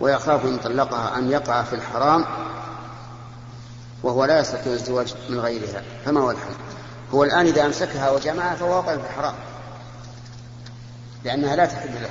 ويخاف 0.00 0.44
إن 0.44 0.58
طلقها 0.58 1.18
أن 1.18 1.30
يقع 1.30 1.62
في 1.62 1.72
الحرام 1.72 2.24
وهو 4.02 4.24
لا 4.24 4.40
يستطيع 4.40 4.72
الزواج 4.72 5.14
من 5.28 5.40
غيرها. 5.40 5.82
فما 6.04 6.20
هو 6.20 6.30
الحل؟ 6.30 6.54
هو 7.14 7.24
الآن 7.24 7.46
إذا 7.46 7.66
أمسكها 7.66 8.10
وجمعها 8.10 8.54
فهو 8.54 8.76
واقع 8.76 8.96
في 8.96 9.02
الحرام. 9.02 9.34
لأنها 11.24 11.56
لا 11.56 11.66
تحل 11.66 11.94
له. 12.02 12.10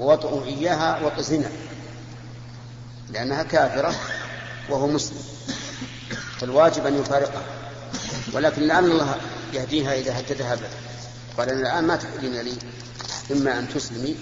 ووطئه 0.00 0.44
إياها 0.44 1.06
وطئ 1.06 1.22
زنا. 1.22 1.50
لأنها 3.10 3.42
كافرة 3.42 3.94
وهو 4.70 4.86
مسلم. 4.86 5.22
فالواجب 6.40 6.86
أن 6.86 7.00
يفارقها. 7.00 7.42
ولكن 8.32 8.62
لعل 8.62 8.84
الله 8.84 9.14
يهديها 9.52 9.94
إذا 9.94 10.20
هددها 10.20 10.54
به. 10.54 10.68
قال 11.38 11.50
أنا 11.50 11.60
الآن 11.60 11.84
ما 11.84 11.96
تحلين 11.96 12.40
لي 12.40 12.54
إما 13.32 13.58
أن 13.58 13.68
تسلمي 13.68 14.16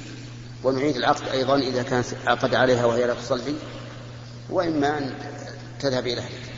ونعيد 0.64 0.96
العقد 0.96 1.28
أيضا 1.28 1.56
إذا 1.56 1.82
كان 1.82 2.04
عقد 2.26 2.54
عليها 2.54 2.84
وهي 2.84 3.06
لا 3.06 3.14
تصلي 3.14 3.54
وإما 4.50 4.98
أن 4.98 5.14
تذهب 5.80 6.06
إلى 6.06 6.20
أهلك. 6.20 6.49